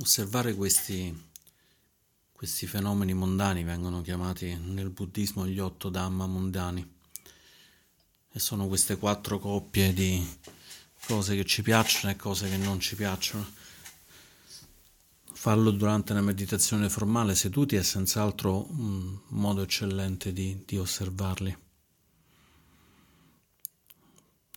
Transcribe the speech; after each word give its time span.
osservare 0.00 0.54
questi, 0.54 1.14
questi 2.32 2.66
fenomeni 2.66 3.14
mondani 3.14 3.64
vengono 3.64 4.00
chiamati 4.02 4.54
nel 4.54 4.90
buddismo 4.90 5.46
gli 5.46 5.58
otto 5.58 5.88
dhamma 5.88 6.26
mondani 6.26 6.96
e 8.30 8.38
sono 8.38 8.68
queste 8.68 8.96
quattro 8.96 9.38
coppie 9.38 9.92
di 9.92 10.24
cose 11.06 11.34
che 11.34 11.44
ci 11.44 11.62
piacciono 11.62 12.12
e 12.12 12.16
cose 12.16 12.48
che 12.48 12.56
non 12.56 12.78
ci 12.80 12.94
piacciono. 12.94 13.56
Farlo 15.32 15.70
durante 15.70 16.12
una 16.12 16.20
meditazione 16.20 16.88
formale 16.88 17.34
seduti 17.34 17.76
è 17.76 17.82
senz'altro 17.82 18.70
un 18.70 19.18
modo 19.28 19.62
eccellente 19.62 20.32
di, 20.32 20.62
di 20.66 20.76
osservarli. 20.76 21.56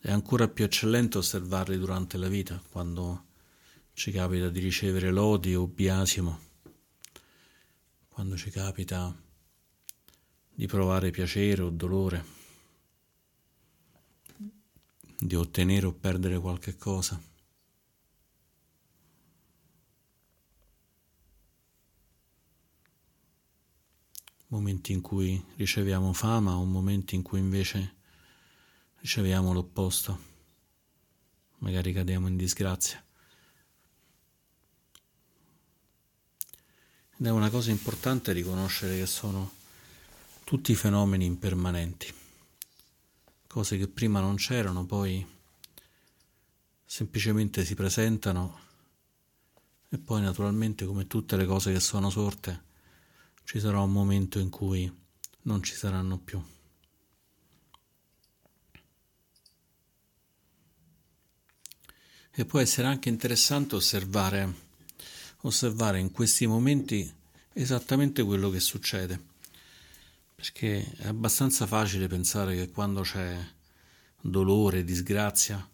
È 0.01 0.11
ancora 0.11 0.47
più 0.47 0.65
eccellente 0.65 1.19
osservarli 1.19 1.77
durante 1.77 2.17
la 2.17 2.27
vita, 2.27 2.61
quando 2.71 3.25
ci 3.93 4.11
capita 4.11 4.49
di 4.49 4.59
ricevere 4.59 5.11
lodi 5.11 5.53
o 5.55 5.67
biasimo, 5.67 6.39
quando 8.07 8.37
ci 8.37 8.49
capita 8.49 9.15
di 10.53 10.65
provare 10.67 11.11
piacere 11.11 11.61
o 11.61 11.69
dolore, 11.69 12.25
di 15.19 15.35
ottenere 15.35 15.85
o 15.85 15.93
perdere 15.93 16.39
qualche 16.39 16.75
cosa. 16.77 17.21
Momenti 24.47 24.91
in 24.91 25.01
cui 25.01 25.41
riceviamo 25.55 26.11
fama 26.11 26.57
o 26.57 26.65
momenti 26.65 27.15
in 27.15 27.21
cui 27.21 27.39
invece 27.39 27.95
riceviamo 28.97 29.53
l'opposto, 29.53 30.19
magari 31.59 31.93
cadiamo 31.93 32.27
in 32.27 32.35
disgrazia. 32.35 33.03
È 37.23 37.29
una 37.29 37.51
cosa 37.51 37.69
importante 37.69 38.31
riconoscere 38.31 38.97
che 38.97 39.05
sono 39.05 39.51
tutti 40.43 40.73
fenomeni 40.73 41.23
impermanenti, 41.25 42.11
cose 43.45 43.77
che 43.77 43.87
prima 43.87 44.19
non 44.19 44.37
c'erano, 44.37 44.85
poi 44.87 45.23
semplicemente 46.83 47.63
si 47.63 47.75
presentano 47.75 48.59
e 49.87 49.99
poi 49.99 50.21
naturalmente 50.21 50.83
come 50.85 51.05
tutte 51.05 51.37
le 51.37 51.45
cose 51.45 51.71
che 51.71 51.79
sono 51.79 52.09
sorte 52.09 52.63
ci 53.43 53.59
sarà 53.59 53.79
un 53.81 53.91
momento 53.91 54.39
in 54.39 54.49
cui 54.49 54.91
non 55.43 55.61
ci 55.61 55.75
saranno 55.75 56.17
più. 56.17 56.43
E 62.31 62.45
può 62.45 62.59
essere 62.59 62.87
anche 62.87 63.09
interessante 63.09 63.75
osservare 63.75 64.69
osservare 65.41 65.99
in 65.99 66.11
questi 66.11 66.45
momenti 66.45 67.11
esattamente 67.53 68.23
quello 68.23 68.49
che 68.49 68.59
succede, 68.59 69.19
perché 70.35 70.93
è 70.97 71.07
abbastanza 71.07 71.65
facile 71.65 72.07
pensare 72.07 72.55
che 72.55 72.69
quando 72.69 73.01
c'è 73.01 73.37
dolore, 74.21 74.83
disgrazia, 74.83 75.67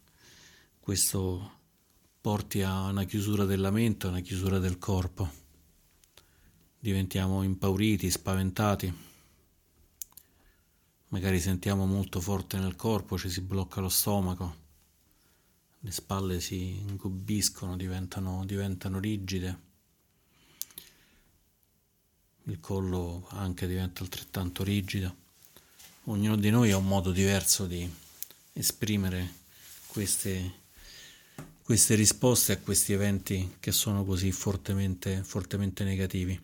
questo 0.79 1.51
porti 2.21 2.61
a 2.61 2.83
una 2.83 3.03
chiusura 3.03 3.45
della 3.45 3.71
mente, 3.71 4.07
a 4.07 4.09
una 4.09 4.21
chiusura 4.21 4.59
del 4.59 4.77
corpo. 4.77 5.45
Diventiamo 6.79 7.43
impauriti, 7.43 8.09
spaventati, 8.09 8.93
magari 11.09 11.39
sentiamo 11.39 11.85
molto 11.85 12.21
forte 12.21 12.57
nel 12.57 12.75
corpo, 12.75 13.17
ci 13.17 13.29
si 13.29 13.41
blocca 13.41 13.81
lo 13.81 13.89
stomaco 13.89 14.66
le 15.87 15.93
spalle 15.93 16.41
si 16.41 16.81
ingobbiscono, 16.85 17.77
diventano, 17.77 18.43
diventano 18.45 18.99
rigide, 18.99 19.57
il 22.43 22.59
collo 22.59 23.25
anche 23.29 23.67
diventa 23.67 24.03
altrettanto 24.03 24.65
rigido. 24.65 25.15
Ognuno 26.03 26.35
di 26.35 26.49
noi 26.49 26.71
ha 26.71 26.77
un 26.77 26.87
modo 26.87 27.13
diverso 27.13 27.65
di 27.67 27.89
esprimere 28.51 29.33
queste, 29.87 30.59
queste 31.63 31.95
risposte 31.95 32.51
a 32.51 32.57
questi 32.57 32.91
eventi 32.91 33.55
che 33.61 33.71
sono 33.71 34.03
così 34.03 34.33
fortemente, 34.33 35.23
fortemente 35.23 35.85
negativi. 35.85 36.37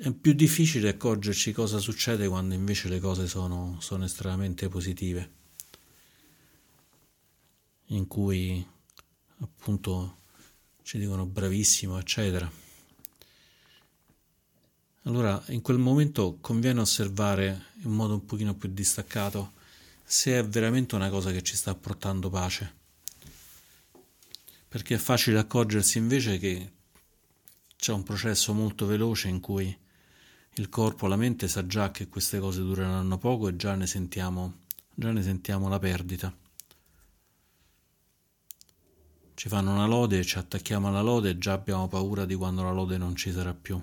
È 0.00 0.12
più 0.12 0.32
difficile 0.32 0.90
accorgerci 0.90 1.50
cosa 1.50 1.78
succede 1.78 2.28
quando 2.28 2.54
invece 2.54 2.88
le 2.88 3.00
cose 3.00 3.26
sono, 3.26 3.78
sono 3.80 4.04
estremamente 4.04 4.68
positive, 4.68 5.32
in 7.86 8.06
cui 8.06 8.64
appunto 9.40 10.18
ci 10.84 11.00
dicono 11.00 11.26
bravissimo, 11.26 11.98
eccetera. 11.98 12.48
Allora 15.02 15.42
in 15.48 15.62
quel 15.62 15.78
momento 15.78 16.38
conviene 16.40 16.78
osservare 16.78 17.70
in 17.82 17.90
modo 17.90 18.14
un 18.14 18.24
pochino 18.24 18.54
più 18.54 18.68
distaccato 18.68 19.54
se 20.04 20.38
è 20.38 20.46
veramente 20.46 20.94
una 20.94 21.10
cosa 21.10 21.32
che 21.32 21.42
ci 21.42 21.56
sta 21.56 21.74
portando 21.74 22.30
pace. 22.30 22.76
Perché 24.68 24.94
è 24.94 24.98
facile 24.98 25.40
accorgersi 25.40 25.98
invece 25.98 26.38
che 26.38 26.72
c'è 27.74 27.92
un 27.92 28.04
processo 28.04 28.52
molto 28.52 28.86
veloce 28.86 29.26
in 29.26 29.40
cui 29.40 29.86
il 30.60 30.68
corpo, 30.68 31.06
la 31.06 31.16
mente 31.16 31.46
sa 31.48 31.66
già 31.66 31.90
che 31.90 32.08
queste 32.08 32.38
cose 32.38 32.60
dureranno 32.60 33.16
poco 33.18 33.48
e 33.48 33.56
già 33.56 33.74
ne 33.74 33.86
sentiamo, 33.86 34.60
già 34.94 35.12
ne 35.12 35.22
sentiamo 35.22 35.68
la 35.68 35.78
perdita. 35.78 36.34
Ci 39.34 39.48
fanno 39.48 39.72
una 39.72 39.86
lode, 39.86 40.24
ci 40.24 40.36
attacchiamo 40.36 40.88
alla 40.88 41.00
lode 41.00 41.30
e 41.30 41.38
già 41.38 41.52
abbiamo 41.52 41.86
paura 41.86 42.24
di 42.24 42.34
quando 42.34 42.62
la 42.64 42.72
lode 42.72 42.98
non 42.98 43.14
ci 43.14 43.30
sarà 43.30 43.54
più. 43.54 43.80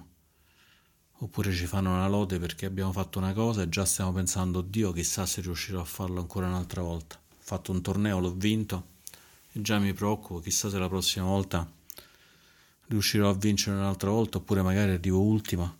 Oppure 1.19 1.53
ci 1.53 1.65
fanno 1.65 1.91
una 1.91 2.09
lode 2.09 2.39
perché 2.39 2.65
abbiamo 2.65 2.91
fatto 2.91 3.19
una 3.19 3.31
cosa 3.31 3.61
e 3.61 3.69
già 3.69 3.85
stiamo 3.85 4.11
pensando, 4.11 4.59
Dio, 4.59 4.91
chissà 4.91 5.25
se 5.25 5.39
riuscirò 5.39 5.79
a 5.79 5.85
farlo 5.85 6.19
ancora 6.19 6.47
un'altra 6.47 6.81
volta. 6.81 7.15
Ho 7.15 7.37
fatto 7.39 7.71
un 7.71 7.81
torneo, 7.81 8.19
l'ho 8.19 8.33
vinto 8.33 8.87
e 9.53 9.61
già 9.61 9.79
mi 9.79 9.93
preoccupo, 9.93 10.41
chissà 10.41 10.69
se 10.69 10.77
la 10.77 10.89
prossima 10.89 11.25
volta 11.25 11.71
riuscirò 12.87 13.29
a 13.29 13.33
vincere 13.33 13.77
un'altra 13.77 14.09
volta 14.09 14.37
oppure 14.37 14.61
magari 14.61 14.91
arrivo 14.91 15.21
ultima 15.21 15.73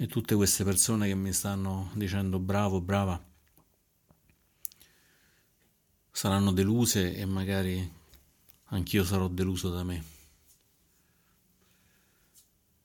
e 0.00 0.06
tutte 0.06 0.36
queste 0.36 0.62
persone 0.62 1.08
che 1.08 1.16
mi 1.16 1.32
stanno 1.32 1.90
dicendo 1.94 2.38
bravo, 2.38 2.80
brava, 2.80 3.20
saranno 6.12 6.52
deluse 6.52 7.16
e 7.16 7.24
magari 7.24 7.92
anch'io 8.66 9.04
sarò 9.04 9.26
deluso 9.26 9.70
da 9.70 9.82
me. 9.82 10.04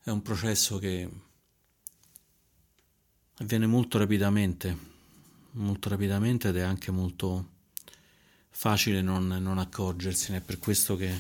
È 0.01 0.09
un 0.09 0.23
processo 0.23 0.79
che 0.79 1.07
avviene 3.37 3.67
molto 3.67 3.99
rapidamente, 3.99 4.75
molto 5.51 5.89
rapidamente 5.89 6.49
ed 6.49 6.57
è 6.57 6.61
anche 6.61 6.89
molto 6.89 7.51
facile 8.49 9.03
non, 9.03 9.27
non 9.27 9.59
accorgersene, 9.59 10.39
è 10.39 10.41
per 10.41 10.57
questo 10.57 10.95
che 10.95 11.15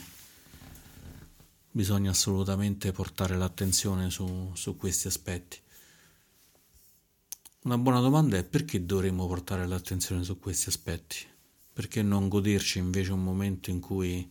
bisogna 1.69 2.09
assolutamente 2.09 2.91
portare 2.91 3.37
l'attenzione 3.37 4.09
su, 4.09 4.51
su 4.55 4.75
questi 4.75 5.05
aspetti. 5.05 5.62
Una 7.63 7.77
buona 7.77 8.01
domanda 8.01 8.35
è 8.35 8.43
perché 8.43 8.85
dovremmo 8.85 9.25
portare 9.25 9.65
l'attenzione 9.65 10.25
su 10.25 10.37
questi 10.37 10.67
aspetti? 10.67 11.25
Perché 11.71 12.01
non 12.01 12.27
goderci 12.27 12.77
invece 12.79 13.13
un 13.13 13.23
momento 13.23 13.69
in 13.69 13.79
cui 13.79 14.29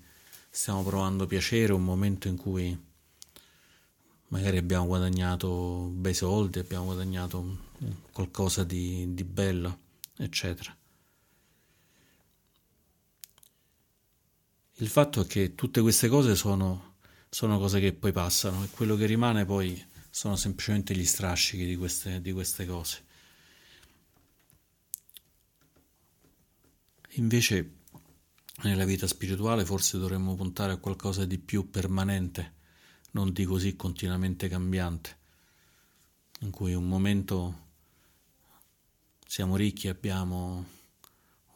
stiamo 0.51 0.83
provando 0.83 1.25
piacere, 1.25 1.73
un 1.73 1.83
momento 1.83 2.29
in 2.29 2.37
cui 2.37 2.79
magari 4.29 4.59
abbiamo 4.59 4.85
guadagnato 4.85 5.89
bei 5.95 6.13
soldi, 6.13 6.59
abbiamo 6.59 6.85
guadagnato 6.85 7.71
qualcosa 8.13 8.65
di, 8.65 9.15
di 9.15 9.25
bello, 9.25 9.79
eccetera. 10.19 10.77
Il 14.75 14.89
fatto 14.89 15.23
è 15.23 15.27
che 15.27 15.55
tutte 15.55 15.81
queste 15.81 16.09
cose 16.09 16.35
sono, 16.35 16.97
sono 17.31 17.59
cose 17.59 17.81
che 17.81 17.95
poi 17.95 18.13
passano 18.13 18.63
e 18.63 18.69
quello 18.69 18.95
che 18.95 19.07
rimane 19.07 19.47
poi 19.47 19.83
sono 20.11 20.37
semplicemente 20.37 20.95
gli 20.95 21.07
strascichi 21.07 21.65
di 21.65 21.77
queste, 21.77 22.21
di 22.21 22.33
queste 22.33 22.67
cose. 22.67 23.11
Invece 27.17 27.81
nella 28.63 28.87
vita 28.87 29.07
spirituale 29.07 29.67
forse 29.67 29.99
dovremmo 29.99 30.35
puntare 30.35 30.73
a 30.73 30.79
qualcosa 30.79 31.27
di 31.27 31.39
più 31.39 31.69
permanente, 31.69 32.55
non 33.11 33.33
di 33.33 33.45
così 33.45 33.77
continuamente 33.77 34.49
cambiante, 34.49 35.19
in 36.41 36.51
cui 36.51 36.73
un 36.73 36.89
momento 36.89 37.67
siamo 39.27 39.57
ricchi, 39.57 39.89
abbiamo 39.89 40.65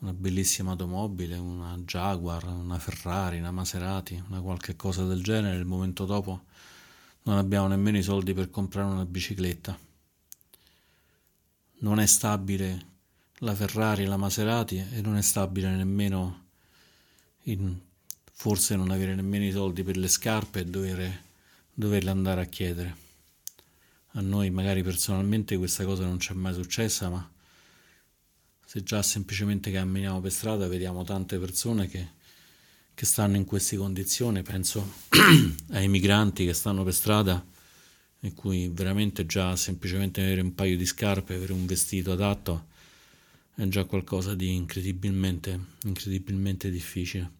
una 0.01 0.13
bellissima 0.13 0.73
automobile, 0.73 1.37
una 1.39 1.75
Jaguar, 1.79 2.47
una 2.49 2.79
Ferrari, 2.79 3.39
una 3.39 3.51
Maserati, 3.51 4.23
una 4.29 4.43
qualche 4.43 4.77
cosa 4.77 5.07
del 5.07 5.23
genere, 5.23 5.57
il 5.57 5.65
momento 5.65 6.05
dopo 6.05 6.45
non 7.23 7.39
abbiamo 7.39 7.67
nemmeno 7.67 7.97
i 7.97 8.03
soldi 8.03 8.35
per 8.35 8.51
comprare 8.51 8.91
una 8.91 9.07
bicicletta. 9.07 9.79
Non 11.79 11.99
è 11.99 12.07
stabile 12.07 12.95
la 13.41 13.55
Ferrari, 13.55 14.05
la 14.05 14.17
Maserati 14.17 14.83
e 14.93 15.01
non 15.03 15.17
è 15.17 15.23
stabile 15.23 15.69
nemmeno 15.71 16.45
in 17.45 17.79
forse 18.33 18.77
non 18.77 18.91
avere 18.91 19.15
nemmeno 19.15 19.45
i 19.45 19.53
soldi 19.53 19.83
per 19.83 19.97
le 19.97 20.09
scarpe 20.09 20.61
e 20.61 20.65
dover, 20.67 21.23
doverle 21.73 22.11
andare 22.11 22.43
a 22.43 22.45
chiedere. 22.45 23.05
A 24.13 24.21
noi 24.21 24.51
magari 24.51 24.83
personalmente 24.83 25.57
questa 25.57 25.85
cosa 25.85 26.05
non 26.05 26.19
ci 26.19 26.33
è 26.33 26.35
mai 26.35 26.55
successa, 26.55 27.09
ma 27.09 27.31
se 28.65 28.83
già 28.83 29.03
semplicemente 29.03 29.71
camminiamo 29.71 30.21
per 30.21 30.33
strada 30.33 30.67
vediamo 30.69 31.05
tante 31.05 31.39
persone 31.39 31.89
che, 31.89 32.09
che 32.95 33.07
stanno 33.07 33.37
in 33.37 33.45
queste 33.45 33.77
condizioni, 33.77 34.43
penso 34.43 34.87
ai 35.73 35.89
migranti 35.89 36.45
che 36.45 36.53
stanno 36.53 36.85
per 36.85 36.95
strada 36.95 37.45
in 38.21 38.35
cui 38.35 38.69
veramente 38.69 39.25
già 39.25 39.55
semplicemente 39.57 40.23
avere 40.23 40.41
un 40.41 40.55
paio 40.55 40.77
di 40.77 40.87
scarpe, 40.87 41.35
avere 41.35 41.53
un 41.53 41.65
vestito 41.67 42.13
adatto 42.13 42.75
è 43.57 43.67
già 43.69 43.85
qualcosa 43.85 44.35
di 44.35 44.55
incredibilmente, 44.55 45.59
incredibilmente 45.85 46.71
difficile. 46.71 47.33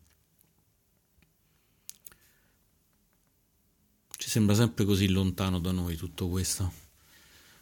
Ci 4.17 4.31
sembra 4.31 4.55
sempre 4.55 4.87
così 4.87 5.09
lontano 5.09 5.59
da 5.59 5.73
noi 5.73 5.95
tutto 5.95 6.29
questo. 6.31 6.73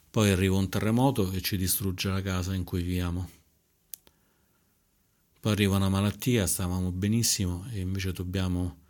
Poi 0.09 0.31
arriva 0.31 0.55
un 0.55 0.69
terremoto 0.69 1.33
e 1.33 1.41
ci 1.41 1.57
distrugge 1.57 2.09
la 2.11 2.23
casa 2.23 2.55
in 2.55 2.63
cui 2.63 2.83
viviamo. 2.83 3.29
Poi 5.41 5.51
arriva 5.51 5.75
una 5.75 5.89
malattia, 5.89 6.47
stavamo 6.47 6.93
benissimo 6.93 7.67
e 7.73 7.81
invece 7.81 8.13
dobbiamo 8.13 8.83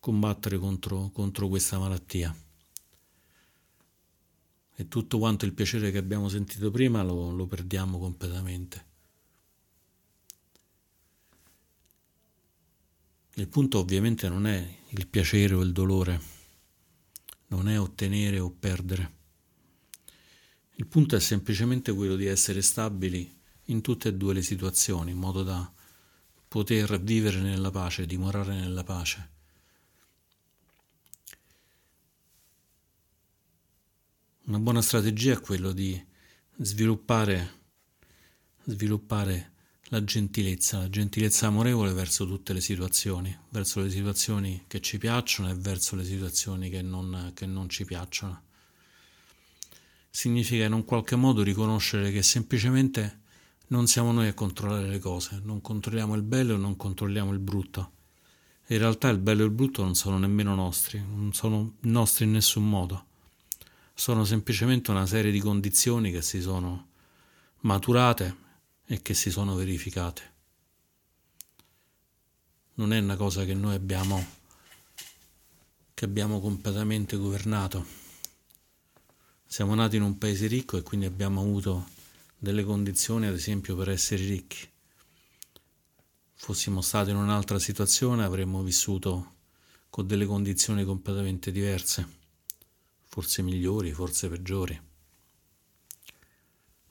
combattere 0.00 0.56
contro, 0.56 1.10
contro 1.10 1.48
questa 1.48 1.78
malattia. 1.78 2.34
E 4.76 4.88
tutto 4.88 5.18
quanto 5.18 5.44
il 5.44 5.52
piacere 5.52 5.90
che 5.90 5.98
abbiamo 5.98 6.30
sentito 6.30 6.70
prima 6.70 7.02
lo, 7.02 7.30
lo 7.30 7.46
perdiamo 7.46 7.98
completamente. 7.98 8.92
Il 13.36 13.48
punto 13.48 13.80
ovviamente 13.80 14.28
non 14.28 14.46
è 14.46 14.76
il 14.90 15.08
piacere 15.08 15.54
o 15.54 15.62
il 15.62 15.72
dolore, 15.72 16.20
non 17.48 17.68
è 17.68 17.80
ottenere 17.80 18.38
o 18.38 18.48
perdere. 18.48 19.12
Il 20.76 20.86
punto 20.86 21.16
è 21.16 21.20
semplicemente 21.20 21.92
quello 21.92 22.14
di 22.14 22.26
essere 22.26 22.62
stabili 22.62 23.40
in 23.64 23.80
tutte 23.80 24.10
e 24.10 24.14
due 24.14 24.34
le 24.34 24.42
situazioni, 24.42 25.10
in 25.10 25.18
modo 25.18 25.42
da 25.42 25.72
poter 26.46 27.00
vivere 27.00 27.40
nella 27.40 27.72
pace, 27.72 28.06
dimorare 28.06 28.54
nella 28.54 28.84
pace. 28.84 29.30
Una 34.44 34.58
buona 34.60 34.82
strategia 34.82 35.32
è 35.32 35.40
quello 35.40 35.72
di 35.72 36.00
sviluppare, 36.58 37.62
sviluppare 38.64 39.53
la 39.88 40.02
gentilezza, 40.02 40.78
la 40.78 40.88
gentilezza 40.88 41.46
amorevole 41.46 41.92
verso 41.92 42.26
tutte 42.26 42.52
le 42.52 42.60
situazioni, 42.60 43.36
verso 43.50 43.80
le 43.80 43.90
situazioni 43.90 44.64
che 44.66 44.80
ci 44.80 44.98
piacciono 44.98 45.50
e 45.50 45.54
verso 45.54 45.94
le 45.94 46.04
situazioni 46.04 46.70
che 46.70 46.80
non, 46.80 47.32
che 47.34 47.46
non 47.46 47.68
ci 47.68 47.84
piacciono. 47.84 48.42
Significa 50.08 50.64
in 50.64 50.72
un 50.72 50.84
qualche 50.84 51.16
modo 51.16 51.42
riconoscere 51.42 52.10
che 52.12 52.22
semplicemente 52.22 53.20
non 53.68 53.86
siamo 53.86 54.12
noi 54.12 54.28
a 54.28 54.34
controllare 54.34 54.88
le 54.88 54.98
cose, 54.98 55.40
non 55.42 55.60
controlliamo 55.60 56.14
il 56.14 56.22
bello 56.22 56.54
e 56.54 56.58
non 56.58 56.76
controlliamo 56.76 57.32
il 57.32 57.38
brutto. 57.38 57.90
in 58.68 58.78
realtà 58.78 59.10
il 59.10 59.18
bello 59.18 59.42
e 59.42 59.46
il 59.46 59.50
brutto 59.50 59.82
non 59.82 59.94
sono 59.94 60.16
nemmeno 60.16 60.54
nostri, 60.54 60.98
non 60.98 61.32
sono 61.34 61.74
nostri 61.80 62.24
in 62.24 62.32
nessun 62.32 62.68
modo. 62.68 63.06
Sono 63.92 64.24
semplicemente 64.24 64.90
una 64.90 65.06
serie 65.06 65.30
di 65.30 65.40
condizioni 65.40 66.10
che 66.10 66.22
si 66.22 66.40
sono 66.40 66.88
maturate 67.60 68.42
e 68.86 69.00
che 69.00 69.14
si 69.14 69.30
sono 69.30 69.54
verificate. 69.54 70.32
Non 72.74 72.92
è 72.92 72.98
una 72.98 73.16
cosa 73.16 73.44
che 73.44 73.54
noi 73.54 73.74
abbiamo, 73.74 74.24
che 75.94 76.04
abbiamo 76.04 76.40
completamente 76.40 77.16
governato. 77.16 78.02
Siamo 79.46 79.74
nati 79.74 79.96
in 79.96 80.02
un 80.02 80.18
paese 80.18 80.46
ricco 80.46 80.76
e 80.76 80.82
quindi 80.82 81.06
abbiamo 81.06 81.40
avuto 81.40 81.88
delle 82.36 82.64
condizioni, 82.64 83.26
ad 83.26 83.34
esempio, 83.34 83.76
per 83.76 83.90
essere 83.90 84.24
ricchi. 84.24 84.68
Fossimo 86.34 86.82
stati 86.82 87.10
in 87.10 87.16
un'altra 87.16 87.58
situazione 87.58 88.24
avremmo 88.24 88.62
vissuto 88.62 89.32
con 89.88 90.06
delle 90.06 90.26
condizioni 90.26 90.84
completamente 90.84 91.52
diverse, 91.52 92.06
forse 93.04 93.40
migliori, 93.42 93.92
forse 93.92 94.28
peggiori 94.28 94.83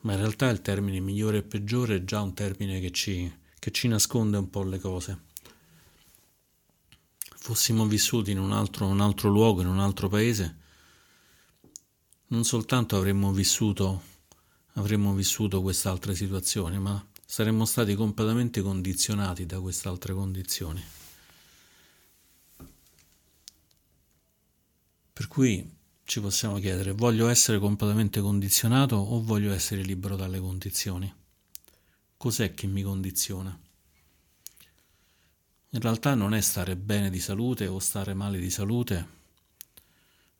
ma 0.04 0.14
in 0.14 0.20
realtà 0.20 0.50
il 0.50 0.62
termine 0.62 1.00
migliore 1.00 1.38
e 1.38 1.44
peggiore 1.44 1.98
è 1.98 2.04
già 2.04 2.22
un 2.22 2.34
termine 2.34 2.80
che 2.80 2.92
ci, 2.92 3.32
che 3.58 3.72
ci 3.72 3.88
nasconde 3.88 4.38
un 4.38 4.50
po' 4.50 4.64
le 4.64 4.80
cose. 4.80 5.22
Fossimo 7.36 7.86
vissuti 7.86 8.32
in 8.32 8.40
un 8.40 8.52
altro, 8.52 8.88
un 8.88 9.02
altro 9.02 9.30
luogo, 9.30 9.62
in 9.62 9.68
un 9.68 9.80
altro 9.80 10.08
paese, 10.08 10.58
non 12.28 12.44
soltanto 12.44 12.96
avremmo 12.96 13.32
vissuto, 13.32 14.02
avremmo 14.74 15.14
vissuto 15.14 15.62
quest'altra 15.62 16.14
situazione, 16.14 16.80
ma 16.80 17.06
saremmo 17.26 17.66
stati 17.66 17.96
completamente 17.96 18.62
condizionati 18.62 19.46
da 19.46 19.60
queste 19.60 19.88
altre 19.88 20.14
condizioni. 20.14 20.84
Per 25.14 25.28
cui 25.28 25.82
ci 26.06 26.20
possiamo 26.20 26.60
chiedere, 26.60 26.92
voglio 26.92 27.30
essere 27.30 27.60
completamente 27.60 28.20
condizionato 28.20 28.96
o 28.96 29.22
voglio 29.24 29.54
essere 29.54 29.82
libero 29.82 30.16
dalle 30.16 30.40
condizioni? 30.40 31.12
Cos'è 32.18 32.54
che 32.54 32.68
mi 32.68 32.84
condiziona? 32.84 33.58
In 35.70 35.80
realtà 35.80 36.14
non 36.14 36.34
è 36.34 36.42
stare 36.42 36.76
bene 36.76 37.10
di 37.10 37.20
salute 37.20 37.68
o 37.68 37.80
stare 37.80 38.14
male 38.14 38.38
di 38.38 38.50
salute, 38.50 39.08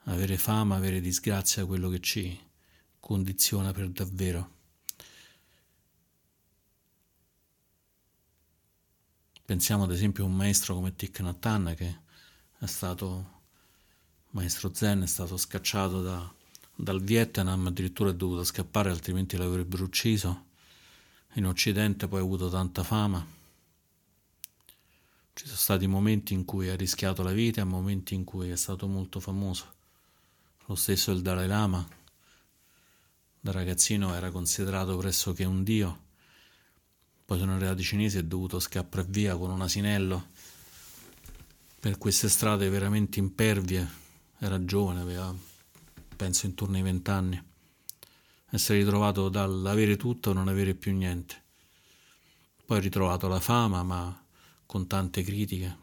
avere 0.04 0.38
fama, 0.38 0.76
avere 0.76 1.02
disgrazia, 1.02 1.66
quello 1.66 1.90
che 1.90 2.02
ci 2.02 2.40
condiziona 3.00 3.72
per 3.72 3.90
davvero. 3.90 4.52
Pensiamo 9.46 9.84
ad 9.84 9.92
esempio 9.92 10.24
a 10.24 10.28
un 10.28 10.36
maestro 10.36 10.76
come 10.76 10.96
Thich 10.96 11.20
Nhat 11.20 11.46
Hanh 11.46 11.76
che 11.76 12.00
è 12.60 12.66
stato 12.66 13.33
maestro 14.34 14.74
Zen 14.74 15.04
è 15.04 15.08
stato 15.08 15.38
scacciato 15.38 16.02
da, 16.02 16.32
dal 16.76 17.02
Vietnam, 17.02 17.68
addirittura 17.68 18.10
è 18.10 18.16
dovuto 18.16 18.44
scappare 18.44 18.90
altrimenti 18.90 19.38
l'avrebbero 19.38 19.84
ucciso. 19.84 20.46
In 21.34 21.46
Occidente 21.46 22.08
poi 22.08 22.20
ha 22.20 22.24
avuto 22.24 22.50
tanta 22.50 22.84
fama. 22.84 23.26
Ci 25.34 25.46
sono 25.46 25.58
stati 25.58 25.88
momenti 25.88 26.34
in 26.34 26.46
cui 26.46 26.70
ha 26.70 26.76
rischiato 26.76 27.24
la 27.24 27.32
vita 27.32 27.62
e 27.62 27.64
momenti 27.64 28.14
in 28.14 28.24
cui 28.24 28.50
è 28.50 28.56
stato 28.56 28.88
molto 28.88 29.20
famoso. 29.20 29.72
Lo 30.66 30.76
stesso 30.76 31.12
il 31.12 31.22
Dalai 31.22 31.48
Lama. 31.48 31.86
Da 33.40 33.52
ragazzino 33.52 34.14
era 34.14 34.32
considerato 34.32 34.96
pressoché 34.98 35.44
un 35.44 35.64
dio. 35.64 36.02
Poi 37.26 37.38
sono 37.38 37.56
arrivati 37.56 37.82
i 37.82 37.86
cinesi 37.86 38.18
e 38.18 38.22
è 38.22 38.24
dovuto 38.24 38.60
scappare 38.60 39.06
via 39.10 39.36
con 39.38 39.50
un 39.50 39.62
asinello 39.62 40.30
per 41.80 41.98
queste 41.98 42.30
strade 42.30 42.70
veramente 42.70 43.20
impervie 43.20 44.02
era 44.46 44.66
giovane, 44.66 45.00
aveva 45.00 45.34
penso 46.18 46.46
intorno 46.46 46.76
ai 46.76 46.82
vent'anni, 46.82 47.42
essere 48.50 48.80
ritrovato 48.80 49.30
dall'avere 49.30 49.96
tutto 49.96 50.32
a 50.32 50.34
non 50.34 50.50
avere 50.50 50.76
più 50.76 50.94
niente. 50.94 51.42
Poi 52.66 52.78
ha 52.78 52.82
ritrovato 52.82 53.28
la 53.30 53.40
fama, 53.40 53.84
ma 53.84 54.26
con 54.66 54.86
tante 54.88 55.24
critiche. 55.24 55.78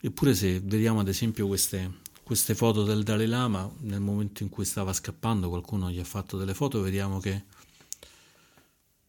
Eppure 0.00 0.34
se 0.34 0.60
vediamo 0.60 1.00
ad 1.00 1.08
esempio 1.08 1.48
queste, 1.48 2.00
queste 2.22 2.54
foto 2.54 2.84
del 2.84 3.02
Dalai 3.02 3.26
Lama, 3.26 3.68
nel 3.80 4.00
momento 4.00 4.44
in 4.44 4.50
cui 4.50 4.64
stava 4.64 4.92
scappando 4.92 5.48
qualcuno 5.48 5.90
gli 5.90 5.98
ha 5.98 6.04
fatto 6.04 6.36
delle 6.36 6.54
foto, 6.54 6.80
vediamo 6.80 7.18
che 7.18 7.44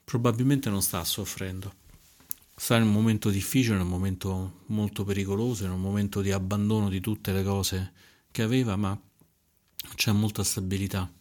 probabilmente 0.03 0.69
non 0.69 0.81
sta 0.81 1.03
soffrendo 1.03 1.83
sta 2.55 2.77
in 2.77 2.83
un 2.83 2.91
momento 2.91 3.29
difficile, 3.29 3.75
in 3.75 3.81
un 3.81 3.89
momento 3.89 4.61
molto 4.67 5.03
pericoloso, 5.03 5.65
in 5.65 5.71
un 5.71 5.81
momento 5.81 6.21
di 6.21 6.31
abbandono 6.31 6.89
di 6.89 7.01
tutte 7.01 7.33
le 7.33 7.43
cose 7.43 7.91
che 8.31 8.41
aveva, 8.41 8.75
ma 8.75 8.99
c'è 9.95 10.11
molta 10.11 10.43
stabilità. 10.43 11.11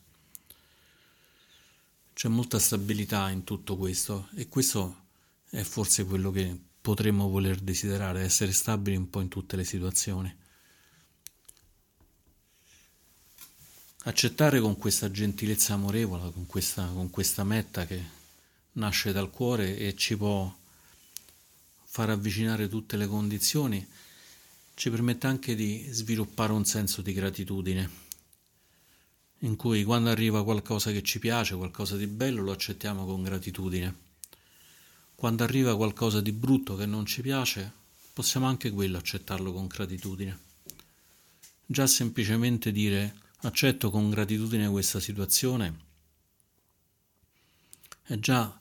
C'è 2.13 2.29
molta 2.29 2.61
stabilità 2.61 3.29
in 3.31 3.43
tutto 3.43 3.77
questo 3.77 4.29
e 4.37 4.49
questo 4.49 5.03
è 5.51 5.63
forse 5.63 6.05
quello 6.05 6.31
che 6.31 6.59
potremmo 6.81 7.29
voler 7.29 7.59
desiderare, 7.59 8.23
essere 8.23 8.53
stabili 8.53 8.97
un 8.97 9.11
po' 9.11 9.21
in 9.21 9.29
tutte 9.29 9.57
le 9.57 9.65
situazioni. 9.65 10.35
Accettare 14.07 14.61
con 14.61 14.77
questa 14.77 15.11
gentilezza 15.11 15.75
amorevole, 15.75 16.31
con 16.31 16.47
questa, 16.47 16.87
con 16.87 17.11
questa 17.11 17.43
metta 17.43 17.87
che 17.87 18.03
nasce 18.73 19.13
dal 19.13 19.31
cuore 19.31 19.77
e 19.77 19.97
ci 19.97 20.17
può 20.17 20.55
far 21.95 22.11
avvicinare 22.11 22.69
tutte 22.69 22.97
le 22.97 23.07
condizioni, 23.07 23.87
ci 24.75 24.91
permette 24.91 25.29
anche 25.29 25.55
di 25.55 25.87
sviluppare 25.91 26.51
un 26.51 26.65
senso 26.65 27.03
di 27.03 27.13
gratitudine, 27.13 27.89
in 29.39 29.55
cui 29.55 29.85
quando 29.85 30.11
arriva 30.11 30.43
qualcosa 30.43 30.91
che 30.91 31.05
ci 31.05 31.21
piace, 31.21 31.55
qualcosa 31.55 31.97
di 31.97 32.09
bello, 32.09 32.43
lo 32.43 32.51
accettiamo 32.51 33.07
con 33.07 33.23
gratitudine. 33.23 33.95
Quando 35.15 35.45
arriva 35.45 35.77
qualcosa 35.77 36.21
di 36.21 36.33
brutto 36.33 36.75
che 36.75 36.85
non 36.85 37.07
ci 37.07 37.23
piace, 37.23 37.73
possiamo 38.13 38.47
anche 38.47 38.73
quello 38.73 38.99
accettarlo 38.99 39.53
con 39.53 39.69
gratitudine. 39.69 40.37
Già 41.65 41.87
semplicemente 41.87 42.73
dire 42.73 43.21
accetto 43.43 43.91
con 43.91 44.11
gratitudine 44.11 44.69
questa 44.69 44.99
situazione 44.99 45.79
è 48.03 48.19
già 48.19 48.59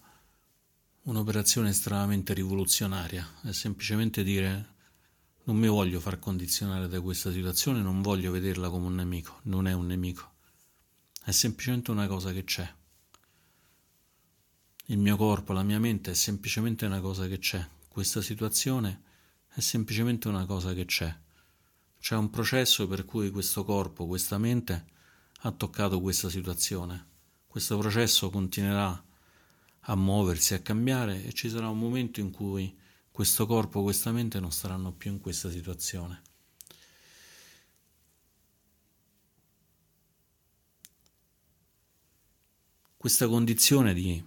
un'operazione 1.03 1.69
estremamente 1.69 2.33
rivoluzionaria, 2.33 3.27
è 3.43 3.51
semplicemente 3.51 4.23
dire 4.23 4.71
non 5.45 5.57
mi 5.57 5.67
voglio 5.67 5.99
far 5.99 6.19
condizionare 6.19 6.87
da 6.87 7.01
questa 7.01 7.31
situazione, 7.31 7.81
non 7.81 8.01
voglio 8.01 8.31
vederla 8.31 8.69
come 8.69 8.85
un 8.85 8.95
nemico, 8.95 9.39
non 9.43 9.67
è 9.67 9.73
un 9.73 9.87
nemico, 9.87 10.31
è 11.23 11.31
semplicemente 11.31 11.91
una 11.91 12.07
cosa 12.07 12.31
che 12.31 12.45
c'è. 12.45 12.73
Il 14.87 14.97
mio 14.97 15.17
corpo, 15.17 15.51
la 15.51 15.63
mia 15.63 15.79
mente 15.79 16.11
è 16.11 16.13
semplicemente 16.13 16.85
una 16.85 17.01
cosa 17.01 17.27
che 17.27 17.39
c'è, 17.39 17.65
questa 17.89 18.21
situazione 18.21 19.01
è 19.49 19.59
semplicemente 19.59 20.29
una 20.29 20.45
cosa 20.45 20.73
che 20.73 20.85
c'è. 20.85 21.13
C'è 21.99 22.15
un 22.15 22.29
processo 22.29 22.87
per 22.87 23.05
cui 23.05 23.29
questo 23.29 23.63
corpo, 23.63 24.07
questa 24.07 24.37
mente 24.37 24.85
ha 25.41 25.51
toccato 25.51 25.99
questa 26.01 26.29
situazione. 26.29 27.11
Questo 27.45 27.77
processo 27.77 28.29
continuerà 28.29 29.11
a 29.85 29.95
muoversi, 29.95 30.53
a 30.53 30.59
cambiare 30.59 31.23
e 31.25 31.33
ci 31.33 31.49
sarà 31.49 31.67
un 31.69 31.79
momento 31.79 32.19
in 32.19 32.31
cui 32.31 32.75
questo 33.11 33.45
corpo, 33.45 33.83
questa 33.83 34.11
mente 34.11 34.39
non 34.39 34.51
staranno 34.51 34.91
più 34.91 35.11
in 35.11 35.19
questa 35.19 35.49
situazione. 35.49 36.21
Questa 42.97 43.27
condizione 43.27 43.93
di, 43.93 44.23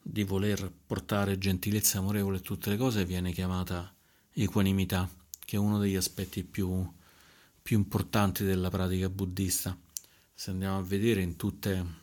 di 0.00 0.22
voler 0.22 0.72
portare 0.86 1.38
gentilezza 1.38 1.98
amorevole 1.98 2.36
a 2.36 2.40
tutte 2.40 2.70
le 2.70 2.76
cose 2.76 3.04
viene 3.04 3.32
chiamata 3.32 3.92
equanimità, 4.32 5.10
che 5.44 5.56
è 5.56 5.58
uno 5.58 5.78
degli 5.78 5.96
aspetti 5.96 6.44
più, 6.44 6.88
più 7.60 7.76
importanti 7.76 8.44
della 8.44 8.70
pratica 8.70 9.10
buddista. 9.10 9.76
Se 10.32 10.50
andiamo 10.50 10.78
a 10.78 10.82
vedere 10.82 11.20
in 11.20 11.34
tutte 11.34 12.01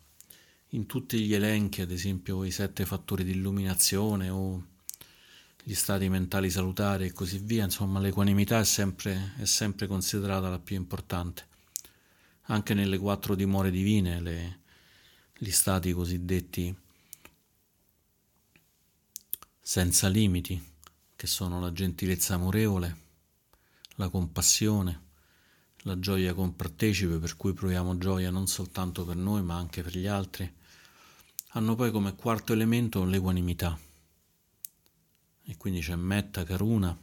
in 0.73 0.85
tutti 0.85 1.19
gli 1.21 1.33
elenchi, 1.33 1.81
ad 1.81 1.91
esempio 1.91 2.43
i 2.43 2.51
sette 2.51 2.85
fattori 2.85 3.23
di 3.23 3.31
illuminazione 3.31 4.29
o 4.29 4.63
gli 5.63 5.73
stati 5.73 6.07
mentali 6.09 6.49
salutari 6.49 7.05
e 7.05 7.13
così 7.13 7.39
via, 7.39 7.63
insomma 7.63 7.99
l'equanimità 7.99 8.59
è 8.59 8.65
sempre, 8.65 9.33
è 9.37 9.45
sempre 9.45 9.87
considerata 9.87 10.49
la 10.49 10.59
più 10.59 10.75
importante. 10.75 11.47
Anche 12.43 12.73
nelle 12.73 12.97
quattro 12.97 13.35
dimore 13.35 13.71
divine, 13.71 14.21
le, 14.21 14.59
gli 15.37 15.51
stati 15.51 15.91
cosiddetti 15.91 16.75
senza 19.59 20.07
limiti, 20.07 20.61
che 21.15 21.27
sono 21.27 21.59
la 21.59 21.71
gentilezza 21.71 22.35
amorevole, 22.35 22.97
la 23.95 24.09
compassione, 24.09 25.07
la 25.83 25.99
gioia 25.99 26.33
compartecipe, 26.33 27.17
per 27.17 27.35
cui 27.35 27.53
proviamo 27.53 27.97
gioia 27.97 28.31
non 28.31 28.47
soltanto 28.47 29.05
per 29.05 29.15
noi 29.15 29.43
ma 29.43 29.55
anche 29.55 29.83
per 29.83 29.95
gli 29.97 30.07
altri, 30.07 30.51
hanno 31.53 31.75
poi 31.75 31.91
come 31.91 32.15
quarto 32.15 32.53
elemento 32.53 33.03
l'equanimità. 33.03 33.77
E 35.43 35.57
quindi 35.57 35.81
c'è 35.81 35.95
metta, 35.95 36.43
karuna, 36.43 36.95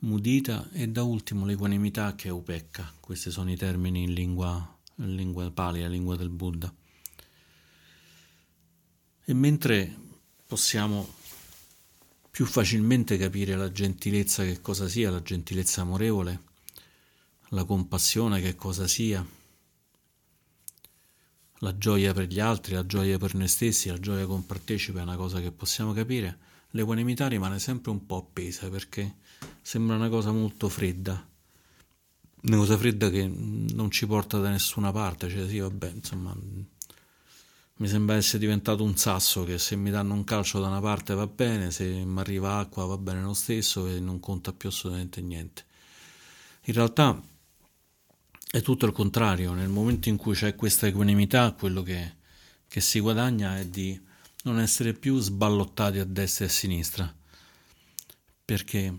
mudita 0.00 0.68
e 0.72 0.88
da 0.88 1.02
ultimo 1.02 1.46
l'equanimità 1.46 2.14
che 2.14 2.28
è 2.28 2.30
upecca. 2.30 2.92
Questi 3.00 3.30
sono 3.30 3.50
i 3.50 3.56
termini 3.56 4.02
in 4.02 4.12
lingua, 4.12 4.78
in 4.96 5.14
lingua 5.14 5.50
pali, 5.50 5.80
la 5.80 5.88
lingua 5.88 6.16
del 6.16 6.28
Buddha. 6.28 6.72
E 9.24 9.34
mentre 9.34 9.96
possiamo 10.46 11.16
più 12.30 12.44
facilmente 12.44 13.16
capire 13.16 13.56
la 13.56 13.72
gentilezza 13.72 14.44
che 14.44 14.60
cosa 14.60 14.88
sia, 14.88 15.10
la 15.10 15.22
gentilezza 15.22 15.80
amorevole, 15.80 16.42
la 17.48 17.64
compassione 17.64 18.40
che 18.40 18.54
cosa 18.54 18.86
sia, 18.86 19.26
la 21.58 21.76
gioia 21.76 22.12
per 22.12 22.26
gli 22.26 22.40
altri, 22.40 22.74
la 22.74 22.86
gioia 22.86 23.18
per 23.18 23.34
noi 23.34 23.48
stessi, 23.48 23.88
la 23.88 23.98
gioia 23.98 24.26
compartecipe 24.26 25.00
è 25.00 25.02
una 25.02 25.16
cosa 25.16 25.40
che 25.40 25.50
possiamo 25.50 25.92
capire, 25.92 26.38
l'equanimità 26.70 27.26
rimane 27.26 27.58
sempre 27.58 27.90
un 27.90 28.06
po' 28.06 28.16
appesa 28.16 28.68
perché 28.68 29.16
sembra 29.60 29.96
una 29.96 30.08
cosa 30.08 30.30
molto 30.30 30.68
fredda, 30.68 31.26
una 32.42 32.56
cosa 32.56 32.76
fredda 32.76 33.10
che 33.10 33.26
non 33.26 33.90
ci 33.90 34.06
porta 34.06 34.38
da 34.38 34.50
nessuna 34.50 34.92
parte, 34.92 35.28
cioè 35.28 35.48
sì 35.48 35.58
vabbè 35.58 35.90
insomma 35.90 36.36
mi 37.80 37.86
sembra 37.86 38.16
essere 38.16 38.38
diventato 38.38 38.82
un 38.82 38.96
sasso 38.96 39.44
che 39.44 39.58
se 39.58 39.76
mi 39.76 39.90
danno 39.90 40.14
un 40.14 40.24
calcio 40.24 40.60
da 40.60 40.66
una 40.66 40.80
parte 40.80 41.14
va 41.14 41.26
bene, 41.28 41.70
se 41.70 41.84
mi 41.84 42.18
arriva 42.18 42.58
acqua 42.58 42.84
va 42.86 42.98
bene 42.98 43.22
lo 43.22 43.34
stesso 43.34 43.86
e 43.86 44.00
non 44.00 44.18
conta 44.18 44.52
più 44.52 44.68
assolutamente 44.68 45.20
niente. 45.20 45.64
In 46.64 46.74
realtà 46.74 47.22
è 48.50 48.62
tutto 48.62 48.86
il 48.86 48.92
contrario, 48.92 49.52
nel 49.52 49.68
momento 49.68 50.08
in 50.08 50.16
cui 50.16 50.34
c'è 50.34 50.54
questa 50.54 50.86
equanimità, 50.86 51.52
quello 51.52 51.82
che, 51.82 52.14
che 52.66 52.80
si 52.80 52.98
guadagna 52.98 53.58
è 53.58 53.66
di 53.66 54.00
non 54.44 54.58
essere 54.58 54.94
più 54.94 55.18
sballottati 55.18 55.98
a 55.98 56.04
destra 56.04 56.46
e 56.46 56.48
a 56.48 56.50
sinistra, 56.50 57.14
perché 58.44 58.98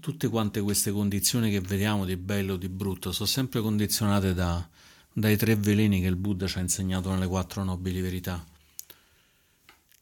tutte 0.00 0.28
quante 0.28 0.60
queste 0.60 0.90
condizioni 0.90 1.52
che 1.52 1.60
vediamo 1.60 2.04
di 2.04 2.16
bello 2.16 2.54
o 2.54 2.56
di 2.56 2.68
brutto 2.68 3.12
sono 3.12 3.28
sempre 3.28 3.60
condizionate 3.60 4.34
da, 4.34 4.68
dai 5.12 5.36
tre 5.36 5.54
veleni 5.54 6.00
che 6.00 6.08
il 6.08 6.16
Buddha 6.16 6.48
ci 6.48 6.58
ha 6.58 6.60
insegnato 6.60 7.10
nelle 7.10 7.28
quattro 7.28 7.62
nobili 7.62 8.00
verità, 8.00 8.44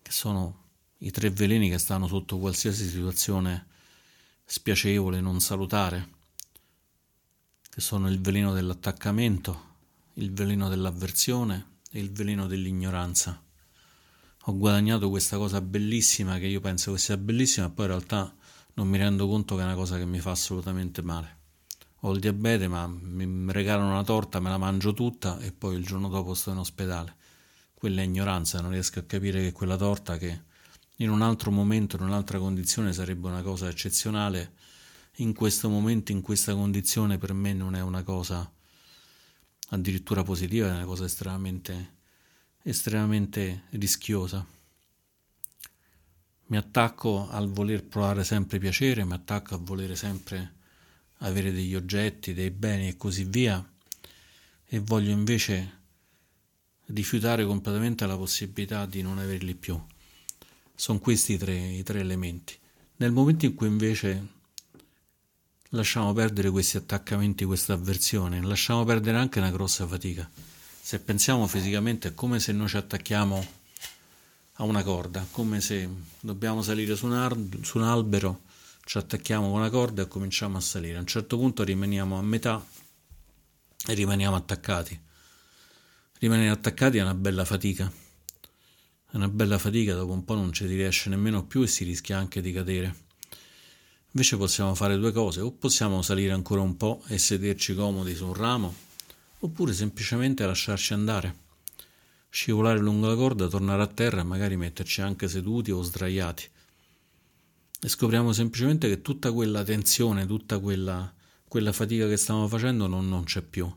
che 0.01 0.11
sono 0.11 0.61
i 0.99 1.11
tre 1.11 1.29
veleni 1.29 1.69
che 1.69 1.77
stanno 1.77 2.07
sotto 2.07 2.39
qualsiasi 2.39 2.89
situazione 2.89 3.67
spiacevole, 4.47 5.21
non 5.21 5.39
salutare 5.41 6.21
che 7.75 7.81
sono 7.81 8.11
il 8.11 8.21
veleno 8.21 8.53
dell'attaccamento, 8.53 9.71
il 10.15 10.31
veleno 10.31 10.69
dell'avversione 10.69 11.79
e 11.91 12.01
il 12.01 12.13
veleno 12.13 12.47
dell'ignoranza. 12.47 13.43
Ho 14.43 14.59
guadagnato 14.59 15.09
questa 15.09 15.39
cosa 15.39 15.63
bellissima 15.63 16.37
che 16.37 16.45
io 16.45 16.61
penso 16.61 16.93
che 16.93 16.99
sia 16.99 17.17
bellissima, 17.17 17.69
e 17.69 17.71
poi 17.71 17.87
in 17.87 17.93
realtà 17.93 18.35
non 18.75 18.89
mi 18.89 18.99
rendo 18.99 19.27
conto 19.27 19.55
che 19.55 19.63
è 19.63 19.65
una 19.65 19.75
cosa 19.75 19.97
che 19.97 20.05
mi 20.05 20.21
fa 20.21 20.33
assolutamente 20.33 21.01
male. 21.01 21.39
Ho 22.01 22.13
il 22.13 22.21
diabete, 22.21 22.69
ma 22.69 22.87
mi 22.87 23.51
regalano 23.51 23.93
una 23.93 24.05
torta, 24.05 24.39
me 24.39 24.51
la 24.51 24.59
mangio 24.59 24.93
tutta 24.93 25.39
e 25.39 25.51
poi 25.51 25.75
il 25.75 25.87
giorno 25.87 26.11
dopo 26.11 26.35
sto 26.35 26.51
in 26.51 26.59
ospedale. 26.59 27.17
Quella 27.73 28.03
è 28.03 28.05
ignoranza, 28.05 28.61
non 28.61 28.73
riesco 28.73 28.99
a 28.99 29.05
capire 29.05 29.41
che 29.41 29.53
quella 29.53 29.77
torta 29.77 30.19
che 30.19 30.43
in 30.97 31.09
un 31.09 31.23
altro 31.23 31.51
momento, 31.51 31.97
in 31.97 32.03
un'altra 32.03 32.39
condizione 32.39 32.93
sarebbe 32.93 33.29
una 33.29 33.41
cosa 33.41 33.67
eccezionale, 33.67 34.53
in 35.17 35.35
questo 35.35 35.69
momento, 35.69 36.13
in 36.13 36.23
questa 36.23 36.55
condizione, 36.55 37.19
per 37.19 37.33
me 37.33 37.53
non 37.53 37.75
è 37.75 37.83
una 37.83 38.03
cosa 38.03 38.51
addirittura 39.69 40.23
positiva, 40.23 40.69
è 40.69 40.73
una 40.73 40.85
cosa 40.85 41.05
estremamente, 41.05 41.95
estremamente 42.63 43.65
rischiosa. 43.71 44.47
Mi 46.47 46.57
attacco 46.57 47.29
al 47.31 47.51
voler 47.51 47.85
provare 47.85 48.25
sempre 48.25 48.59
piacere, 48.59 49.05
mi 49.05 49.15
attacco 49.15 49.55
a 49.55 49.59
volere 49.59 49.97
sempre 49.97 50.55
avere 51.19 51.53
degli 51.53 51.75
oggetti, 51.75 52.35
dei 52.35 52.51
beni 52.51 52.89
e 52.89 52.97
così 52.97 53.25
via, 53.25 53.65
e 54.67 54.79
voglio 54.81 55.11
invece 55.11 55.81
rifiutare 56.87 57.45
completamente 57.45 58.07
la 58.07 58.17
possibilità 58.17 58.87
di 58.87 59.03
non 59.03 59.19
averli 59.19 59.55
più. 59.55 59.81
Sono 60.75 60.99
questi 60.99 61.39
tre, 61.39 61.55
i 61.55 61.83
tre 61.83 62.01
elementi. 62.01 62.59
Nel 62.97 63.13
momento 63.13 63.47
in 63.47 63.55
cui 63.55 63.69
invece 63.69 64.41
lasciamo 65.73 66.13
perdere 66.13 66.51
questi 66.51 66.77
attaccamenti, 66.77 67.45
questa 67.45 67.73
avversione, 67.75 68.41
lasciamo 68.43 68.85
perdere 68.85 69.19
anche 69.19 69.39
una 69.39 69.51
grossa 69.51 69.87
fatica. 69.87 70.29
Se 70.81 70.99
pensiamo 70.99 71.47
fisicamente 71.47 72.09
è 72.09 72.15
come 72.15 72.41
se 72.41 72.53
noi 72.53 72.69
ci 72.69 72.77
attacchiamo 72.77 73.47
a 74.55 74.65
una 74.65 74.83
corda, 74.83 75.27
come 75.31 75.61
se 75.61 75.89
dobbiamo 76.21 76.63
salire 76.63 76.95
su 76.95 77.07
un, 77.07 77.15
ar- 77.15 77.37
su 77.63 77.79
un 77.79 77.85
albero, 77.85 78.43
ci 78.85 78.99
attacchiamo 78.99 79.49
con 79.49 79.61
una 79.61 79.71
corda 79.71 80.03
e 80.03 80.09
cominciamo 80.09 80.59
a 80.59 80.61
salire. 80.61 80.97
A 80.97 81.01
un 81.01 81.07
certo 81.07 81.39
punto 81.39 81.63
rimaniamo 81.63 82.19
a 82.19 82.23
metà 82.23 82.65
e 83.87 83.95
rimaniamo 83.95 84.37
attaccati. 84.37 85.01
Rimanere 86.19 86.51
attaccati 86.51 86.99
è 86.99 87.03
una 87.03 87.15
bella 87.15 87.45
fatica. 87.45 87.91
È 89.11 89.17
una 89.17 89.29
bella 89.29 89.59
fatica, 89.59 89.95
dopo 89.95 90.13
un 90.13 90.25
po' 90.25 90.35
non 90.35 90.53
ci 90.53 90.67
si 90.67 90.75
riesce 90.75 91.09
nemmeno 91.09 91.45
più 91.45 91.63
e 91.63 91.67
si 91.67 91.85
rischia 91.85 92.19
anche 92.19 92.41
di 92.41 92.53
cadere. 92.53 92.95
Invece 94.15 94.37
possiamo 94.37 94.75
fare 94.75 94.99
due 94.99 95.11
cose, 95.11 95.41
o 95.41 95.53
possiamo 95.53 96.03
salire 96.03 96.33
ancora 96.33 96.61
un 96.61 96.77
po' 96.77 97.03
e 97.07 97.17
sederci 97.17 97.75
comodi 97.75 98.15
su 98.15 98.27
un 98.27 98.35
ramo, 98.35 98.75
oppure 99.39 99.73
semplicemente 99.73 100.45
lasciarci 100.45 100.93
andare, 100.93 101.37
scivolare 102.29 102.79
lungo 102.79 103.09
la 103.09 103.15
corda, 103.15 103.49
tornare 103.49 103.81
a 103.81 103.87
terra 103.87 104.21
e 104.21 104.25
magari 104.25 104.57
metterci 104.59 105.01
anche 105.01 105.29
seduti 105.29 105.71
o 105.71 105.81
sdraiati. 105.81 106.47
E 107.81 107.89
scopriamo 107.89 108.33
semplicemente 108.33 108.87
che 108.87 109.01
tutta 109.01 109.33
quella 109.33 109.65
tensione, 109.65 110.27
tutta 110.27 110.59
quella, 110.59 111.11
quella 111.49 111.73
fatica 111.73 112.07
che 112.07 112.19
stavamo 112.19 112.49
facendo 112.49 112.87
non, 112.87 113.09
non 113.09 113.25
c'è 113.25 113.41
più. 113.41 113.75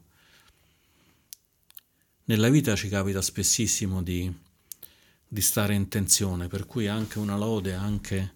Nella 2.26 2.50
vita 2.50 2.76
ci 2.76 2.90
capita 2.90 3.22
spessissimo 3.22 4.04
di, 4.04 4.30
di 5.26 5.42
stare 5.42 5.76
in 5.76 5.88
tensione, 5.88 6.50
per 6.50 6.66
cui 6.66 6.88
anche 6.88 7.20
una 7.20 7.38
lode, 7.38 7.74
anche 7.74 8.34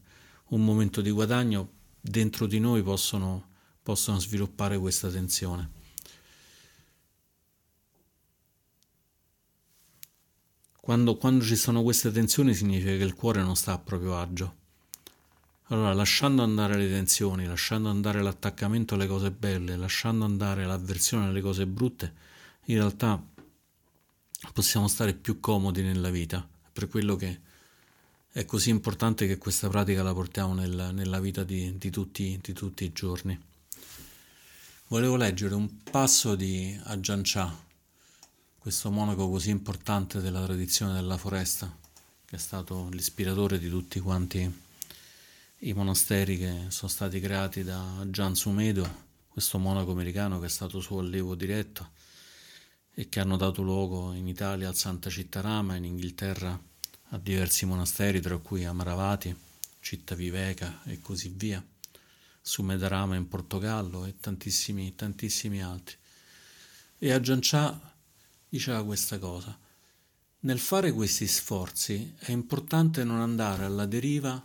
un 0.49 0.63
momento 0.63 1.01
di 1.01 1.11
guadagno, 1.11 1.77
dentro 2.01 2.45
di 2.45 2.59
noi 2.59 2.81
possono, 2.83 3.49
possono 3.83 4.19
sviluppare 4.19 4.77
questa 4.77 5.09
tensione. 5.09 5.77
Quando, 10.79 11.17
quando 11.17 11.43
ci 11.43 11.55
sono 11.55 11.83
queste 11.83 12.11
tensioni 12.11 12.53
significa 12.55 12.97
che 12.97 13.03
il 13.03 13.13
cuore 13.13 13.43
non 13.43 13.55
sta 13.55 13.73
a 13.73 13.77
proprio 13.77 14.17
agio. 14.17 14.55
Allora, 15.67 15.93
lasciando 15.93 16.41
andare 16.41 16.77
le 16.77 16.89
tensioni, 16.89 17.45
lasciando 17.45 17.89
andare 17.89 18.23
l'attaccamento 18.23 18.95
alle 18.95 19.05
cose 19.05 19.29
belle, 19.29 19.75
lasciando 19.75 20.25
andare 20.25 20.65
l'avversione 20.65 21.27
alle 21.27 21.41
cose 21.41 21.67
brutte, 21.67 22.11
in 22.65 22.77
realtà 22.77 23.23
possiamo 24.51 24.87
stare 24.87 25.13
più 25.13 25.39
comodi 25.39 25.83
nella 25.83 26.09
vita. 26.09 26.47
Per 26.73 26.87
quello 26.87 27.15
che 27.15 27.39
è 28.31 28.45
così 28.45 28.69
importante 28.69 29.25
che 29.25 29.39
questa 29.39 29.69
pratica 29.69 30.03
la 30.03 30.13
portiamo 30.13 30.53
nel, 30.53 30.91
nella 30.93 31.19
vita 31.19 31.43
di, 31.43 31.77
di, 31.79 31.89
tutti, 31.89 32.39
di, 32.41 32.53
tutti, 32.53 32.83
i 32.83 32.91
giorni. 32.93 33.37
Volevo 34.87 35.15
leggere 35.15 35.55
un 35.55 35.81
passo 35.81 36.35
di 36.35 36.79
Ajahn 36.83 37.21
Chah, 37.23 37.51
questo 38.59 38.91
monaco 38.91 39.27
così 39.29 39.49
importante 39.49 40.21
della 40.21 40.43
tradizione 40.43 40.93
della 40.93 41.17
foresta, 41.17 41.75
che 42.25 42.35
è 42.35 42.39
stato 42.39 42.89
l'ispiratore 42.91 43.57
di 43.57 43.67
tutti 43.67 43.99
quanti 43.99 44.61
i 45.61 45.73
monasteri 45.73 46.37
che 46.37 46.65
sono 46.67 46.89
stati 46.89 47.19
creati 47.19 47.63
da 47.63 48.05
Gian 48.09 48.35
Sumedo, 48.35 49.07
questo 49.27 49.57
monaco 49.57 49.91
americano 49.91 50.39
che 50.39 50.45
è 50.45 50.49
stato 50.49 50.79
suo 50.81 50.99
allievo 50.99 51.33
diretto 51.33 51.89
e 52.93 53.09
che 53.09 53.19
hanno 53.19 53.37
dato 53.37 53.63
luogo 53.63 54.13
in 54.13 54.27
Italia 54.27 54.67
al 54.67 54.75
Santa 54.75 55.09
Cittarama, 55.09 55.75
in 55.75 55.85
Inghilterra 55.85 56.67
a 57.09 57.17
diversi 57.17 57.65
monasteri, 57.65 58.21
tra 58.21 58.37
cui 58.37 58.65
Amaravati, 58.65 59.35
Città 59.79 60.15
Viveka 60.15 60.83
e 60.83 60.99
così 60.99 61.33
via, 61.35 61.63
su 62.41 62.61
Medarama 62.63 63.15
in 63.15 63.27
Portogallo 63.27 64.05
e 64.05 64.15
tantissimi, 64.19 64.95
tantissimi 64.95 65.63
altri. 65.63 65.95
E 66.97 67.11
a 67.11 67.19
Giancià 67.19 67.79
diceva 68.47 68.83
questa 68.83 69.17
cosa. 69.17 69.57
Nel 70.41 70.59
fare 70.59 70.91
questi 70.91 71.27
sforzi 71.27 72.13
è 72.17 72.31
importante 72.31 73.03
non 73.03 73.19
andare 73.19 73.65
alla 73.65 73.85
deriva 73.85 74.41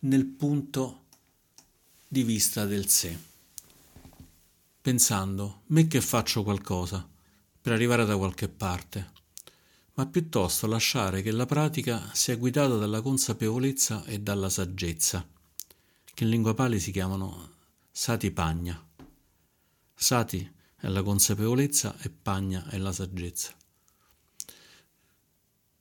nel 0.00 0.24
punto 0.24 1.04
di 2.06 2.22
vista 2.22 2.64
del 2.64 2.88
sé, 2.88 3.16
pensando 4.80 5.62
me 5.66 5.86
che 5.86 6.00
faccio 6.00 6.42
qualcosa 6.42 7.06
per 7.60 7.72
arrivare 7.72 8.06
da 8.06 8.16
qualche 8.16 8.48
parte, 8.48 9.10
ma 9.98 10.06
piuttosto 10.06 10.68
lasciare 10.68 11.22
che 11.22 11.32
la 11.32 11.44
pratica 11.44 12.10
sia 12.12 12.36
guidata 12.36 12.76
dalla 12.76 13.02
consapevolezza 13.02 14.04
e 14.04 14.20
dalla 14.20 14.48
saggezza, 14.48 15.26
che 16.14 16.22
in 16.22 16.30
lingua 16.30 16.54
pali 16.54 16.78
si 16.78 16.92
chiamano 16.92 17.50
sati 17.90 18.30
pagna. 18.30 18.80
Sati 19.92 20.48
è 20.76 20.86
la 20.86 21.02
consapevolezza 21.02 21.98
e 21.98 22.10
pagna 22.10 22.64
è 22.68 22.78
la 22.78 22.92
saggezza. 22.92 23.52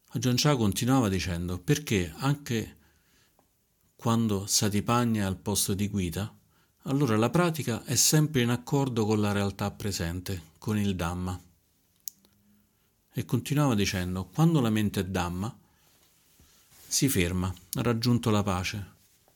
Ajahn 0.07 0.35
Chah 0.35 0.55
continuava 0.55 1.09
dicendo 1.09 1.59
perché 1.59 2.11
anche 2.17 2.75
quando 3.95 4.47
Satipagna 4.47 5.21
è 5.21 5.25
al 5.25 5.37
posto 5.37 5.75
di 5.75 5.89
guida, 5.89 6.35
allora 6.83 7.15
la 7.17 7.29
pratica 7.29 7.83
è 7.83 7.95
sempre 7.95 8.41
in 8.41 8.49
accordo 8.49 9.05
con 9.05 9.21
la 9.21 9.31
realtà 9.31 9.69
presente, 9.69 10.53
con 10.57 10.79
il 10.79 10.95
Dhamma. 10.95 11.46
E 13.17 13.25
continuava 13.25 13.73
dicendo, 13.73 14.25
quando 14.25 14.61
la 14.61 14.69
mente 14.69 14.99
è 14.99 15.03
Dhamma, 15.03 15.51
si 16.87 17.09
ferma, 17.09 17.51
ha 17.73 17.81
raggiunto 17.81 18.29
la 18.29 18.43
pace, 18.43 18.91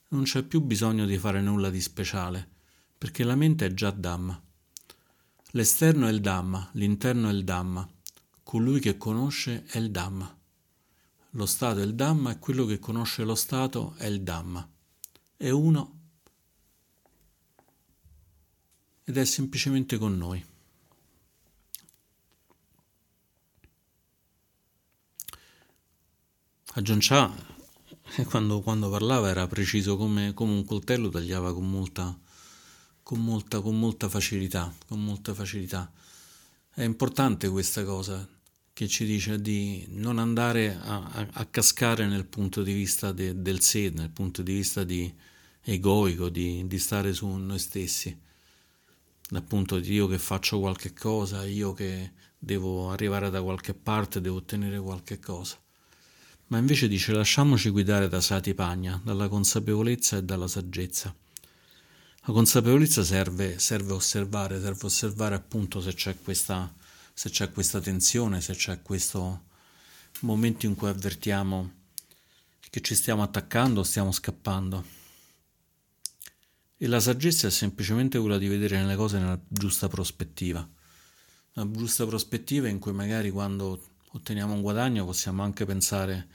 non 0.09 0.21
c'è 0.21 0.43
più 0.43 0.61
bisogno 0.61 1.07
di 1.07 1.17
fare 1.17 1.41
nulla 1.41 1.71
di 1.71 1.81
speciale, 1.81 2.47
perché 2.95 3.23
la 3.23 3.33
mente 3.33 3.65
è 3.65 3.73
già 3.73 3.89
Dhamma. 3.89 4.39
L'esterno 5.53 6.05
è 6.05 6.11
il 6.11 6.21
Dhamma, 6.21 6.69
l'interno 6.73 7.27
è 7.27 7.31
il 7.31 7.43
Dhamma, 7.43 7.89
colui 8.43 8.79
che 8.79 8.97
conosce 8.97 9.65
è 9.65 9.79
il 9.79 9.89
Dhamma. 9.89 10.37
Lo 11.31 11.45
Stato 11.47 11.79
è 11.79 11.83
il 11.83 11.95
Dhamma 11.95 12.33
e 12.33 12.37
quello 12.37 12.65
che 12.65 12.77
conosce 12.77 13.23
lo 13.23 13.33
Stato 13.33 13.95
è 13.97 14.05
il 14.05 14.21
Dhamma. 14.21 14.69
È 15.35 15.49
uno 15.49 15.99
ed 19.05 19.17
è 19.17 19.25
semplicemente 19.25 19.97
con 19.97 20.15
noi. 20.15 20.49
Ajahn 26.73 26.99
Chah, 27.01 27.29
quando, 28.29 28.61
quando, 28.61 28.89
parlava, 28.89 29.27
era 29.27 29.45
preciso 29.45 29.97
come, 29.97 30.33
come, 30.33 30.53
un 30.53 30.63
coltello, 30.63 31.09
tagliava 31.09 31.53
con 31.53 31.69
molta, 31.69 32.17
con, 33.03 33.21
molta, 33.21 33.59
con 33.59 33.77
molta 33.77 34.07
facilità. 34.07 34.73
Con 34.87 35.03
molta 35.03 35.33
facilità. 35.33 35.91
È 36.73 36.83
importante 36.83 37.49
questa 37.49 37.83
cosa 37.83 38.25
che 38.71 38.87
ci 38.87 39.03
dice 39.03 39.41
di 39.41 39.85
non 39.89 40.17
andare 40.17 40.73
a, 40.81 41.03
a, 41.11 41.27
a 41.33 41.45
cascare 41.47 42.07
nel 42.07 42.25
punto 42.25 42.63
di 42.63 42.71
vista 42.71 43.11
de, 43.11 43.41
del 43.41 43.59
sé, 43.59 43.91
nel 43.93 44.09
punto 44.09 44.41
di 44.41 44.53
vista 44.53 44.85
di 44.85 45.13
egoico, 45.63 46.29
di, 46.29 46.65
di 46.67 46.79
stare 46.79 47.11
su 47.11 47.27
noi 47.27 47.59
stessi, 47.59 48.17
appunto 49.33 49.77
di 49.77 49.91
io 49.91 50.07
che 50.07 50.17
faccio 50.17 50.57
qualche 50.61 50.93
cosa, 50.93 51.45
io 51.45 51.73
che 51.73 52.13
devo 52.37 52.91
arrivare 52.91 53.29
da 53.29 53.41
qualche 53.41 53.73
parte, 53.73 54.21
devo 54.21 54.37
ottenere 54.37 54.79
qualche 54.79 55.19
cosa. 55.19 55.60
Ma 56.51 56.57
invece 56.57 56.87
dice 56.87 57.13
lasciamoci 57.13 57.69
guidare 57.69 58.07
da 58.07 58.21
Sati 58.21 58.53
Pagna, 58.53 58.99
dalla 59.03 59.27
consapevolezza 59.27 60.17
e 60.17 60.23
dalla 60.23 60.47
saggezza. 60.47 61.15
La 62.23 62.33
consapevolezza 62.33 63.03
serve, 63.03 63.57
serve 63.57 63.93
osservare, 63.93 64.59
serve 64.59 64.85
osservare 64.85 65.35
appunto 65.35 65.81
se 65.81 65.93
c'è 65.93 66.15
questa 66.21 66.73
se 67.13 67.29
c'è 67.29 67.51
questa 67.51 67.79
tensione, 67.79 68.41
se 68.41 68.53
c'è 68.53 68.81
questo 68.81 69.45
momento 70.21 70.65
in 70.65 70.75
cui 70.75 70.87
avvertiamo 70.87 71.71
che 72.69 72.81
ci 72.81 72.95
stiamo 72.95 73.21
attaccando 73.21 73.81
o 73.81 73.83
stiamo 73.83 74.11
scappando. 74.11 74.83
E 76.77 76.87
la 76.87 76.99
saggezza 76.99 77.47
è 77.47 77.51
semplicemente 77.51 78.17
quella 78.17 78.37
di 78.37 78.47
vedere 78.47 78.83
le 78.83 78.95
cose 78.95 79.19
nella 79.19 79.39
giusta 79.47 79.87
prospettiva. 79.87 80.67
Una 81.53 81.71
giusta 81.71 82.05
prospettiva 82.05 82.67
in 82.67 82.79
cui 82.79 82.93
magari 82.93 83.29
quando 83.29 83.90
otteniamo 84.13 84.53
un 84.53 84.61
guadagno 84.61 85.05
possiamo 85.05 85.43
anche 85.43 85.65
pensare 85.65 86.27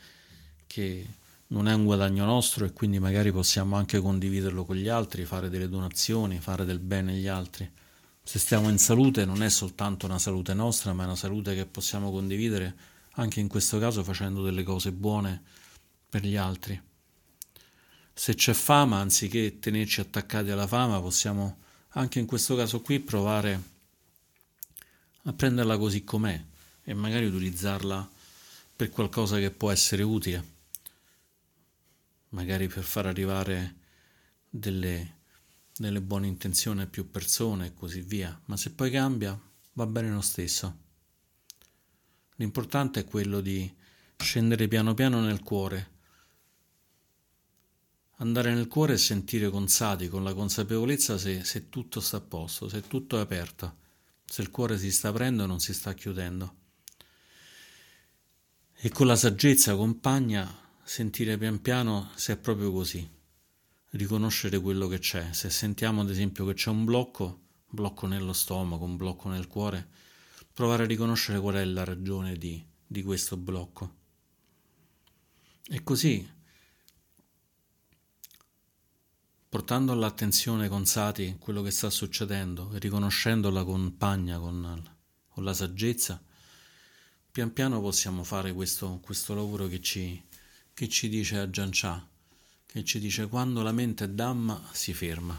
che 0.66 1.06
non 1.48 1.68
è 1.68 1.74
un 1.74 1.84
guadagno 1.84 2.24
nostro 2.24 2.64
e 2.64 2.72
quindi 2.72 2.98
magari 2.98 3.30
possiamo 3.30 3.76
anche 3.76 4.00
condividerlo 4.00 4.64
con 4.64 4.76
gli 4.76 4.88
altri, 4.88 5.24
fare 5.24 5.48
delle 5.48 5.68
donazioni, 5.68 6.40
fare 6.40 6.64
del 6.64 6.78
bene 6.78 7.12
agli 7.12 7.28
altri. 7.28 7.70
Se 8.22 8.38
stiamo 8.38 8.68
in 8.70 8.78
salute 8.78 9.24
non 9.24 9.42
è 9.42 9.48
soltanto 9.48 10.06
una 10.06 10.18
salute 10.18 10.54
nostra, 10.54 10.92
ma 10.92 11.02
è 11.02 11.06
una 11.06 11.16
salute 11.16 11.54
che 11.54 11.66
possiamo 11.66 12.10
condividere 12.10 12.74
anche 13.12 13.40
in 13.40 13.48
questo 13.48 13.78
caso 13.78 14.02
facendo 14.02 14.42
delle 14.42 14.64
cose 14.64 14.90
buone 14.90 15.40
per 16.08 16.24
gli 16.24 16.36
altri. 16.36 16.80
Se 18.12 18.34
c'è 18.34 18.54
fama, 18.54 18.98
anziché 18.98 19.58
tenerci 19.58 20.00
attaccati 20.00 20.50
alla 20.50 20.66
fama, 20.66 21.00
possiamo 21.00 21.58
anche 21.90 22.18
in 22.18 22.26
questo 22.26 22.56
caso 22.56 22.80
qui 22.80 22.98
provare 22.98 23.62
a 25.24 25.32
prenderla 25.32 25.76
così 25.78 26.02
com'è 26.02 26.42
e 26.86 26.94
magari 26.94 27.26
utilizzarla 27.26 28.08
per 28.74 28.90
qualcosa 28.90 29.38
che 29.38 29.50
può 29.50 29.70
essere 29.70 30.02
utile, 30.02 30.44
magari 32.30 32.68
per 32.68 32.84
far 32.84 33.06
arrivare 33.06 33.74
delle 34.48 35.16
delle 35.78 36.00
buone 36.00 36.26
intenzioni 36.26 36.82
a 36.82 36.86
più 36.86 37.10
persone 37.10 37.66
e 37.66 37.74
così 37.74 38.00
via, 38.00 38.38
ma 38.46 38.56
se 38.56 38.70
poi 38.70 38.90
cambia 38.90 39.38
va 39.74 39.86
bene 39.86 40.10
lo 40.10 40.20
stesso. 40.20 40.84
L'importante 42.36 43.00
è 43.00 43.04
quello 43.04 43.40
di 43.40 43.70
scendere 44.16 44.68
piano 44.68 44.94
piano 44.94 45.20
nel 45.20 45.42
cuore, 45.42 45.90
andare 48.16 48.54
nel 48.54 48.68
cuore 48.68 48.94
e 48.94 48.98
sentire 48.98 49.50
con 49.50 49.68
sati, 49.68 50.08
con 50.08 50.24
la 50.24 50.32
consapevolezza 50.32 51.18
se, 51.18 51.44
se 51.44 51.68
tutto 51.68 52.00
sta 52.00 52.18
a 52.18 52.20
posto, 52.20 52.68
se 52.68 52.86
tutto 52.86 53.18
è 53.18 53.20
aperto, 53.20 53.76
se 54.24 54.40
il 54.40 54.50
cuore 54.50 54.78
si 54.78 54.90
sta 54.90 55.08
aprendo 55.08 55.44
e 55.44 55.46
non 55.46 55.60
si 55.60 55.74
sta 55.74 55.92
chiudendo. 55.92 56.64
E 58.78 58.90
con 58.90 59.06
la 59.06 59.16
saggezza 59.16 59.74
compagna 59.74 60.54
sentire 60.82 61.38
pian 61.38 61.62
piano 61.62 62.10
se 62.14 62.34
è 62.34 62.36
proprio 62.36 62.70
così 62.72 63.08
riconoscere 63.92 64.60
quello 64.60 64.86
che 64.86 64.98
c'è. 64.98 65.32
Se 65.32 65.48
sentiamo 65.48 66.02
ad 66.02 66.10
esempio 66.10 66.44
che 66.44 66.52
c'è 66.52 66.68
un 66.68 66.84
blocco, 66.84 67.40
blocco 67.70 68.06
nello 68.06 68.34
stomaco, 68.34 68.84
un 68.84 68.96
blocco 68.96 69.30
nel 69.30 69.46
cuore, 69.46 69.88
provare 70.52 70.82
a 70.82 70.86
riconoscere 70.86 71.40
qual 71.40 71.54
è 71.54 71.64
la 71.64 71.84
ragione 71.84 72.36
di, 72.36 72.62
di 72.86 73.02
questo 73.02 73.38
blocco. 73.38 73.94
E 75.68 75.82
così, 75.82 76.30
portando 79.48 79.92
all'attenzione 79.92 80.68
con 80.68 80.84
Sati 80.84 81.36
quello 81.38 81.62
che 81.62 81.70
sta 81.70 81.88
succedendo 81.88 82.72
e 82.74 82.78
riconoscendo 82.78 83.48
la 83.48 83.64
compagna 83.64 84.38
con, 84.38 84.96
con 85.28 85.44
la 85.44 85.54
saggezza, 85.54 86.22
pian 87.36 87.52
piano 87.52 87.82
possiamo 87.82 88.24
fare 88.24 88.54
questo, 88.54 88.98
questo 89.02 89.34
lavoro 89.34 89.66
che 89.66 89.82
ci, 89.82 90.22
che 90.72 90.88
ci 90.88 91.06
dice 91.10 91.36
a 91.36 91.50
Giancià 91.50 92.02
che 92.64 92.82
ci 92.82 92.98
dice 92.98 93.26
quando 93.26 93.60
la 93.60 93.72
mente 93.72 94.04
è 94.04 94.08
Dhamma 94.08 94.70
si 94.72 94.94
ferma. 94.94 95.38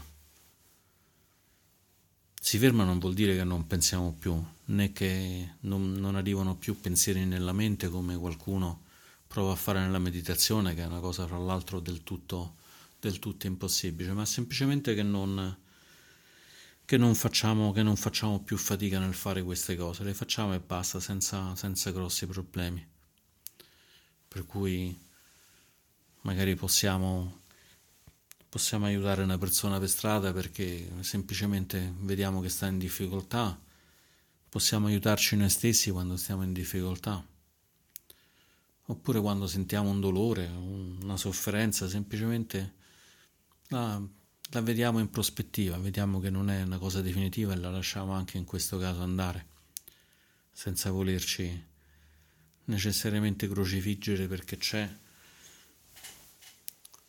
Si 2.40 2.56
ferma 2.56 2.84
non 2.84 3.00
vuol 3.00 3.14
dire 3.14 3.34
che 3.34 3.42
non 3.42 3.66
pensiamo 3.66 4.14
più, 4.16 4.40
né 4.66 4.92
che 4.92 5.54
non, 5.62 5.94
non 5.94 6.14
arrivano 6.14 6.54
più 6.54 6.78
pensieri 6.78 7.24
nella 7.24 7.52
mente 7.52 7.88
come 7.88 8.16
qualcuno 8.16 8.84
prova 9.26 9.50
a 9.50 9.56
fare 9.56 9.80
nella 9.80 9.98
meditazione, 9.98 10.74
che 10.74 10.82
è 10.82 10.86
una 10.86 11.00
cosa 11.00 11.26
fra 11.26 11.38
l'altro 11.38 11.80
del 11.80 12.04
tutto, 12.04 12.58
del 13.00 13.18
tutto 13.18 13.48
impossibile, 13.48 14.12
ma 14.12 14.24
semplicemente 14.24 14.94
che 14.94 15.02
non, 15.02 15.56
che 16.88 16.96
non, 16.96 17.14
facciamo, 17.14 17.70
che 17.70 17.82
non 17.82 17.96
facciamo 17.96 18.42
più 18.42 18.56
fatica 18.56 18.98
nel 18.98 19.12
fare 19.12 19.42
queste 19.42 19.76
cose, 19.76 20.04
le 20.04 20.14
facciamo 20.14 20.54
e 20.54 20.58
basta, 20.58 21.00
senza, 21.00 21.54
senza 21.54 21.90
grossi 21.90 22.26
problemi. 22.26 22.82
Per 24.26 24.46
cui 24.46 24.98
magari 26.22 26.54
possiamo, 26.54 27.42
possiamo 28.48 28.86
aiutare 28.86 29.22
una 29.22 29.36
persona 29.36 29.78
per 29.78 29.90
strada 29.90 30.32
perché 30.32 30.90
semplicemente 31.00 31.92
vediamo 31.98 32.40
che 32.40 32.48
sta 32.48 32.68
in 32.68 32.78
difficoltà, 32.78 33.60
possiamo 34.48 34.86
aiutarci 34.86 35.36
noi 35.36 35.50
stessi 35.50 35.90
quando 35.90 36.16
stiamo 36.16 36.42
in 36.42 36.54
difficoltà, 36.54 37.22
oppure 38.86 39.20
quando 39.20 39.46
sentiamo 39.46 39.90
un 39.90 40.00
dolore, 40.00 40.46
una 40.46 41.18
sofferenza, 41.18 41.86
semplicemente 41.86 42.76
la, 43.66 44.02
la 44.50 44.62
vediamo 44.62 44.98
in 44.98 45.10
prospettiva, 45.10 45.76
vediamo 45.76 46.20
che 46.20 46.30
non 46.30 46.48
è 46.48 46.62
una 46.62 46.78
cosa 46.78 47.02
definitiva 47.02 47.52
e 47.52 47.56
la 47.56 47.70
lasciamo 47.70 48.12
anche 48.12 48.38
in 48.38 48.44
questo 48.44 48.78
caso 48.78 49.02
andare, 49.02 49.46
senza 50.52 50.90
volerci 50.90 51.66
necessariamente 52.64 53.48
crocifiggere 53.48 54.26
perché 54.26 54.56
c'è 54.56 54.90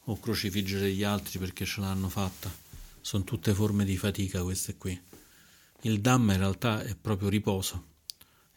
o 0.03 0.19
crocifiggere 0.19 0.91
gli 0.91 1.03
altri 1.03 1.39
perché 1.39 1.65
ce 1.65 1.81
l'hanno 1.81 2.09
fatta. 2.09 2.51
Sono 3.01 3.23
tutte 3.23 3.53
forme 3.53 3.85
di 3.85 3.95
fatica 3.95 4.43
queste 4.43 4.75
qui. 4.75 4.99
Il 5.81 6.01
Dhamma 6.01 6.33
in 6.33 6.39
realtà 6.39 6.81
è 6.81 6.95
proprio 6.95 7.29
riposo. 7.29 7.87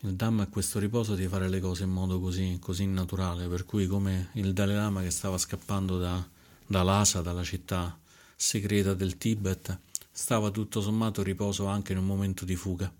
Il 0.00 0.14
Dhamma 0.14 0.44
è 0.44 0.48
questo 0.48 0.80
riposo 0.80 1.14
di 1.14 1.28
fare 1.28 1.48
le 1.48 1.60
cose 1.60 1.84
in 1.84 1.90
modo 1.90 2.18
così, 2.18 2.58
così 2.60 2.86
naturale, 2.86 3.46
per 3.46 3.64
cui 3.64 3.86
come 3.86 4.30
il 4.32 4.52
Dalai 4.52 4.74
Lama 4.74 5.02
che 5.02 5.10
stava 5.10 5.38
scappando 5.38 5.98
da, 5.98 6.28
da 6.66 6.82
Lhasa, 6.82 7.20
dalla 7.20 7.44
città 7.44 7.96
segreta 8.42 8.92
del 8.92 9.18
Tibet, 9.18 9.78
stava 10.10 10.50
tutto 10.50 10.80
sommato 10.80 11.22
riposo 11.22 11.66
anche 11.66 11.92
in 11.92 11.98
un 11.98 12.04
momento 12.04 12.44
di 12.44 12.56
fuga. 12.56 12.92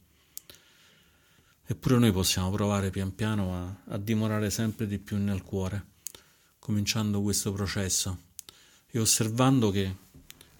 Eppure 1.66 1.98
noi 1.98 2.12
possiamo 2.12 2.48
provare 2.52 2.90
pian 2.90 3.12
piano 3.12 3.56
a, 3.56 3.92
a 3.92 3.98
dimorare 3.98 4.50
sempre 4.50 4.86
di 4.86 4.98
più 4.98 5.16
nel 5.16 5.42
cuore, 5.42 5.86
cominciando 6.60 7.20
questo 7.22 7.52
processo 7.52 8.18
e 8.86 9.00
osservando 9.00 9.72
che 9.72 9.96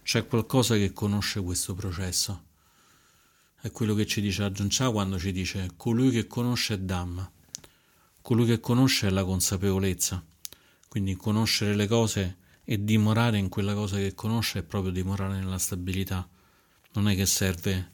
c'è 0.03 0.27
qualcosa 0.27 0.75
che 0.75 0.92
conosce 0.92 1.40
questo 1.40 1.75
processo. 1.75 2.42
È 3.61 3.71
quello 3.71 3.95
che 3.95 4.05
ci 4.05 4.21
dice 4.21 4.42
Ajahn 4.42 4.66
Chah 4.68 4.90
quando 4.90 5.16
ci 5.16 5.31
dice 5.31 5.71
colui 5.77 6.11
che 6.11 6.27
conosce 6.27 6.75
è 6.75 6.79
Dhamma, 6.79 7.31
colui 8.21 8.47
che 8.47 8.59
conosce 8.59 9.07
è 9.07 9.11
la 9.11 9.25
consapevolezza, 9.25 10.23
quindi 10.88 11.14
conoscere 11.14 11.77
le 11.77 11.87
cose 11.87 12.40
e 12.64 12.85
dimorare 12.85 13.38
in 13.38 13.48
quella 13.48 13.75
cosa 13.75 13.96
che 13.96 14.14
conosce 14.14 14.61
è 14.61 14.62
proprio 14.62 14.92
dimorare 14.92 15.35
nella 15.35 15.59
stabilità, 15.59 16.29
non 16.92 17.09
è 17.09 17.14
che 17.14 17.27
serve 17.27 17.90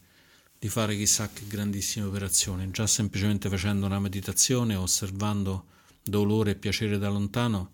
di 0.59 0.69
fare 0.69 0.97
chissà 0.97 1.31
che 1.31 1.47
grandissime 1.47 2.07
operazioni, 2.07 2.71
già 2.71 2.87
semplicemente 2.87 3.49
facendo 3.49 3.87
una 3.87 4.01
meditazione, 4.01 4.75
osservando 4.75 5.67
dolore 6.03 6.53
e 6.53 6.57
piacere 6.57 6.99
da 6.99 7.09
lontano, 7.09 7.73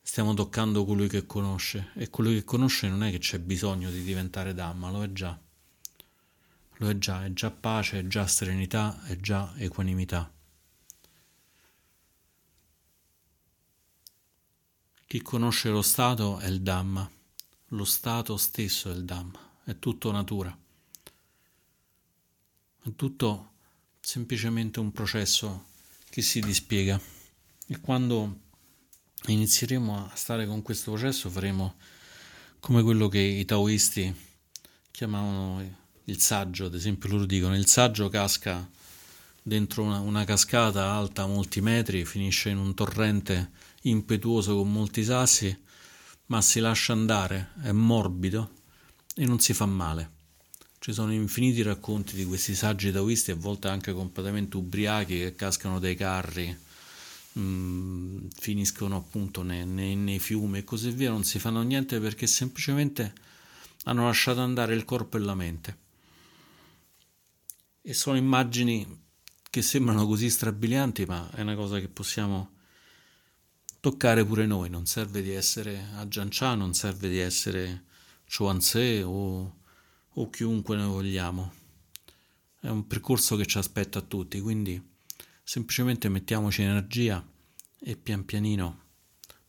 stiamo 0.00 0.34
toccando 0.34 0.84
colui 0.84 1.08
che 1.08 1.26
conosce 1.26 1.90
e 1.94 2.08
colui 2.08 2.36
che 2.36 2.44
conosce 2.44 2.88
non 2.88 3.02
è 3.02 3.10
che 3.10 3.18
c'è 3.18 3.38
bisogno 3.38 3.90
di 3.90 4.02
diventare 4.02 4.54
Dhamma, 4.54 4.90
lo 4.90 5.02
è 5.02 5.12
già. 5.12 5.38
Lo 6.78 6.88
è 6.88 6.98
già, 6.98 7.24
è 7.24 7.32
già 7.32 7.50
pace, 7.50 8.00
è 8.00 8.06
già 8.06 8.26
serenità, 8.26 9.02
è 9.04 9.16
già 9.16 9.52
equanimità. 9.56 10.30
Chi 15.08 15.22
conosce 15.22 15.68
lo 15.68 15.82
stato 15.82 16.38
è 16.38 16.48
il 16.48 16.62
Dhamma, 16.62 17.08
lo 17.68 17.84
stato 17.84 18.36
stesso 18.36 18.90
è 18.90 18.94
il 18.94 19.04
Dhamma, 19.04 19.38
è 19.62 19.78
tutto 19.78 20.10
natura. 20.10 20.58
È 22.82 22.88
tutto 22.96 23.52
semplicemente 24.00 24.80
un 24.80 24.90
processo 24.90 25.66
che 26.10 26.22
si 26.22 26.40
dispiega. 26.40 27.00
E 27.68 27.78
quando 27.78 28.40
inizieremo 29.26 30.10
a 30.10 30.16
stare 30.16 30.44
con 30.44 30.62
questo 30.62 30.90
processo 30.90 31.30
faremo 31.30 31.76
come 32.58 32.82
quello 32.82 33.06
che 33.06 33.20
i 33.20 33.44
taoisti 33.44 34.12
chiamavano 34.90 35.84
il 36.02 36.20
saggio, 36.20 36.64
ad 36.64 36.74
esempio 36.74 37.10
loro 37.10 37.26
dicono 37.26 37.54
il 37.54 37.68
saggio 37.68 38.08
casca 38.08 38.68
dentro 39.40 39.84
una, 39.84 40.00
una 40.00 40.24
cascata 40.24 40.90
alta 40.90 41.26
molti 41.26 41.60
metri, 41.60 42.04
finisce 42.04 42.48
in 42.48 42.58
un 42.58 42.74
torrente 42.74 43.52
impetuoso 43.88 44.56
con 44.56 44.72
molti 44.72 45.04
sassi, 45.04 45.56
ma 46.26 46.40
si 46.40 46.60
lascia 46.60 46.92
andare, 46.92 47.52
è 47.62 47.72
morbido 47.72 48.50
e 49.14 49.24
non 49.26 49.38
si 49.40 49.52
fa 49.52 49.66
male. 49.66 50.14
Ci 50.78 50.92
sono 50.92 51.12
infiniti 51.12 51.62
racconti 51.62 52.14
di 52.14 52.24
questi 52.24 52.54
saggi 52.54 52.92
taoisti, 52.92 53.30
a 53.30 53.36
volte 53.36 53.68
anche 53.68 53.92
completamente 53.92 54.56
ubriachi, 54.56 55.18
che 55.18 55.34
cascano 55.34 55.78
dai 55.78 55.96
carri, 55.96 56.56
mh, 57.32 57.40
mm, 57.40 58.26
finiscono 58.36 58.96
appunto 58.96 59.42
nei, 59.42 59.66
nei, 59.66 59.96
nei 59.96 60.18
fiumi 60.18 60.58
e 60.58 60.64
così 60.64 60.90
via, 60.90 61.10
non 61.10 61.24
si 61.24 61.38
fanno 61.38 61.62
niente 61.62 61.98
perché 62.00 62.26
semplicemente 62.26 63.12
hanno 63.84 64.04
lasciato 64.04 64.40
andare 64.40 64.74
il 64.74 64.84
corpo 64.84 65.16
e 65.16 65.20
la 65.20 65.34
mente. 65.34 65.78
E 67.82 67.94
sono 67.94 68.16
immagini 68.16 69.04
che 69.48 69.62
sembrano 69.62 70.06
così 70.06 70.28
strabilianti, 70.28 71.04
ma 71.04 71.30
è 71.32 71.40
una 71.40 71.54
cosa 71.54 71.78
che 71.78 71.88
possiamo 71.88 72.55
toccare 73.88 74.24
pure 74.24 74.46
noi. 74.46 74.68
Non 74.68 74.84
serve 74.84 75.22
di 75.22 75.30
essere 75.30 75.90
Ajahn 75.94 76.26
Chah, 76.28 76.56
non 76.56 76.74
serve 76.74 77.08
di 77.08 77.18
essere 77.18 77.84
Chuanze 78.28 79.04
o 79.04 79.58
o 80.18 80.30
chiunque 80.30 80.76
noi 80.76 80.88
vogliamo. 80.88 81.52
È 82.58 82.68
un 82.68 82.86
percorso 82.86 83.36
che 83.36 83.46
ci 83.46 83.58
aspetta 83.58 83.98
a 83.98 84.02
tutti, 84.02 84.40
quindi 84.40 84.82
semplicemente 85.42 86.08
mettiamoci 86.08 86.62
energia 86.62 87.24
e 87.78 87.96
pian 87.96 88.24
pianino 88.24 88.84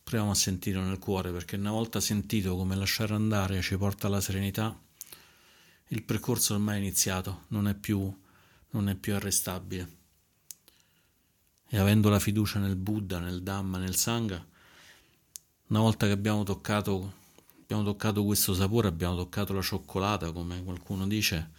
proviamo 0.03 0.31
a 0.31 0.35
sentirlo 0.35 0.83
nel 0.83 0.99
cuore, 0.99 1.31
perché 1.31 1.55
una 1.55 1.71
volta 1.71 1.99
sentito 1.99 2.55
come 2.55 2.75
lasciare 2.75 3.13
andare 3.13 3.61
ci 3.61 3.75
porta 3.75 4.07
alla 4.07 4.21
serenità, 4.21 4.79
il 5.87 6.03
percorso 6.03 6.53
ormai 6.53 6.75
è 6.75 6.79
iniziato, 6.79 7.45
non 7.47 7.67
è 7.67 7.73
più, 7.73 8.13
non 8.71 8.87
è 8.87 8.95
più 8.95 9.15
arrestabile. 9.15 9.96
E 11.69 11.77
avendo 11.77 12.09
la 12.09 12.19
fiducia 12.19 12.59
nel 12.59 12.75
Buddha, 12.75 13.19
nel 13.19 13.43
Dhamma, 13.43 13.77
nel 13.77 13.95
Sangha, 13.95 14.45
una 15.67 15.79
volta 15.79 16.05
che 16.05 16.13
abbiamo 16.13 16.43
toccato 16.43 17.25
abbiamo 17.67 17.83
toccato 17.83 18.23
questo 18.23 18.53
sapore, 18.53 18.87
abbiamo 18.87 19.17
toccato 19.17 19.51
la 19.51 19.61
cioccolata, 19.61 20.31
come 20.31 20.63
qualcuno 20.63 21.05
dice, 21.05 21.51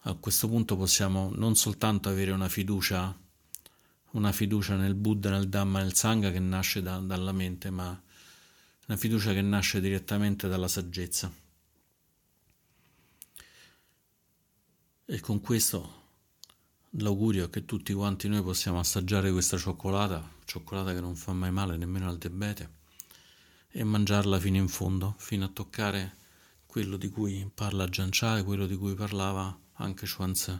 a 0.00 0.14
questo 0.14 0.48
punto 0.48 0.76
possiamo 0.76 1.30
non 1.32 1.54
soltanto 1.54 2.08
avere 2.08 2.32
una 2.32 2.48
fiducia, 2.48 3.16
una 4.10 4.32
fiducia 4.32 4.74
nel 4.74 4.96
Buddha, 4.96 5.30
nel 5.30 5.48
Dhamma, 5.48 5.78
nel 5.80 5.94
Sangha 5.94 6.32
che 6.32 6.40
nasce 6.40 6.82
da, 6.82 6.98
dalla 6.98 7.30
mente, 7.30 7.70
ma 7.70 8.02
una 8.88 8.96
fiducia 8.96 9.32
che 9.32 9.42
nasce 9.42 9.80
direttamente 9.80 10.48
dalla 10.48 10.66
saggezza. 10.66 11.32
E 15.04 15.20
con 15.20 15.40
questo 15.40 16.05
l'augurio 16.98 17.46
è 17.46 17.50
che 17.50 17.64
tutti 17.64 17.92
quanti 17.92 18.28
noi 18.28 18.42
possiamo 18.42 18.78
assaggiare 18.78 19.30
questa 19.30 19.58
cioccolata, 19.58 20.28
cioccolata 20.44 20.92
che 20.92 21.00
non 21.00 21.16
fa 21.16 21.32
mai 21.32 21.50
male 21.50 21.76
nemmeno 21.76 22.08
al 22.08 22.18
diabete 22.18 22.70
e 23.70 23.84
mangiarla 23.84 24.38
fino 24.38 24.56
in 24.56 24.68
fondo, 24.68 25.14
fino 25.18 25.44
a 25.44 25.48
toccare 25.48 26.16
quello 26.66 26.96
di 26.96 27.08
cui 27.08 27.50
parla 27.52 27.88
Giancià 27.88 28.38
e 28.38 28.42
quello 28.42 28.66
di 28.66 28.76
cui 28.76 28.94
parlava 28.94 29.56
anche 29.74 30.06
Chuanzi. 30.06 30.58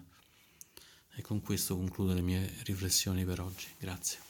E 1.19 1.23
con 1.23 1.41
questo 1.41 1.77
concludo 1.77 2.13
le 2.13 2.21
mie 2.21 2.53
riflessioni 2.65 3.25
per 3.25 3.41
oggi. 3.41 3.69
Grazie. 3.79 4.26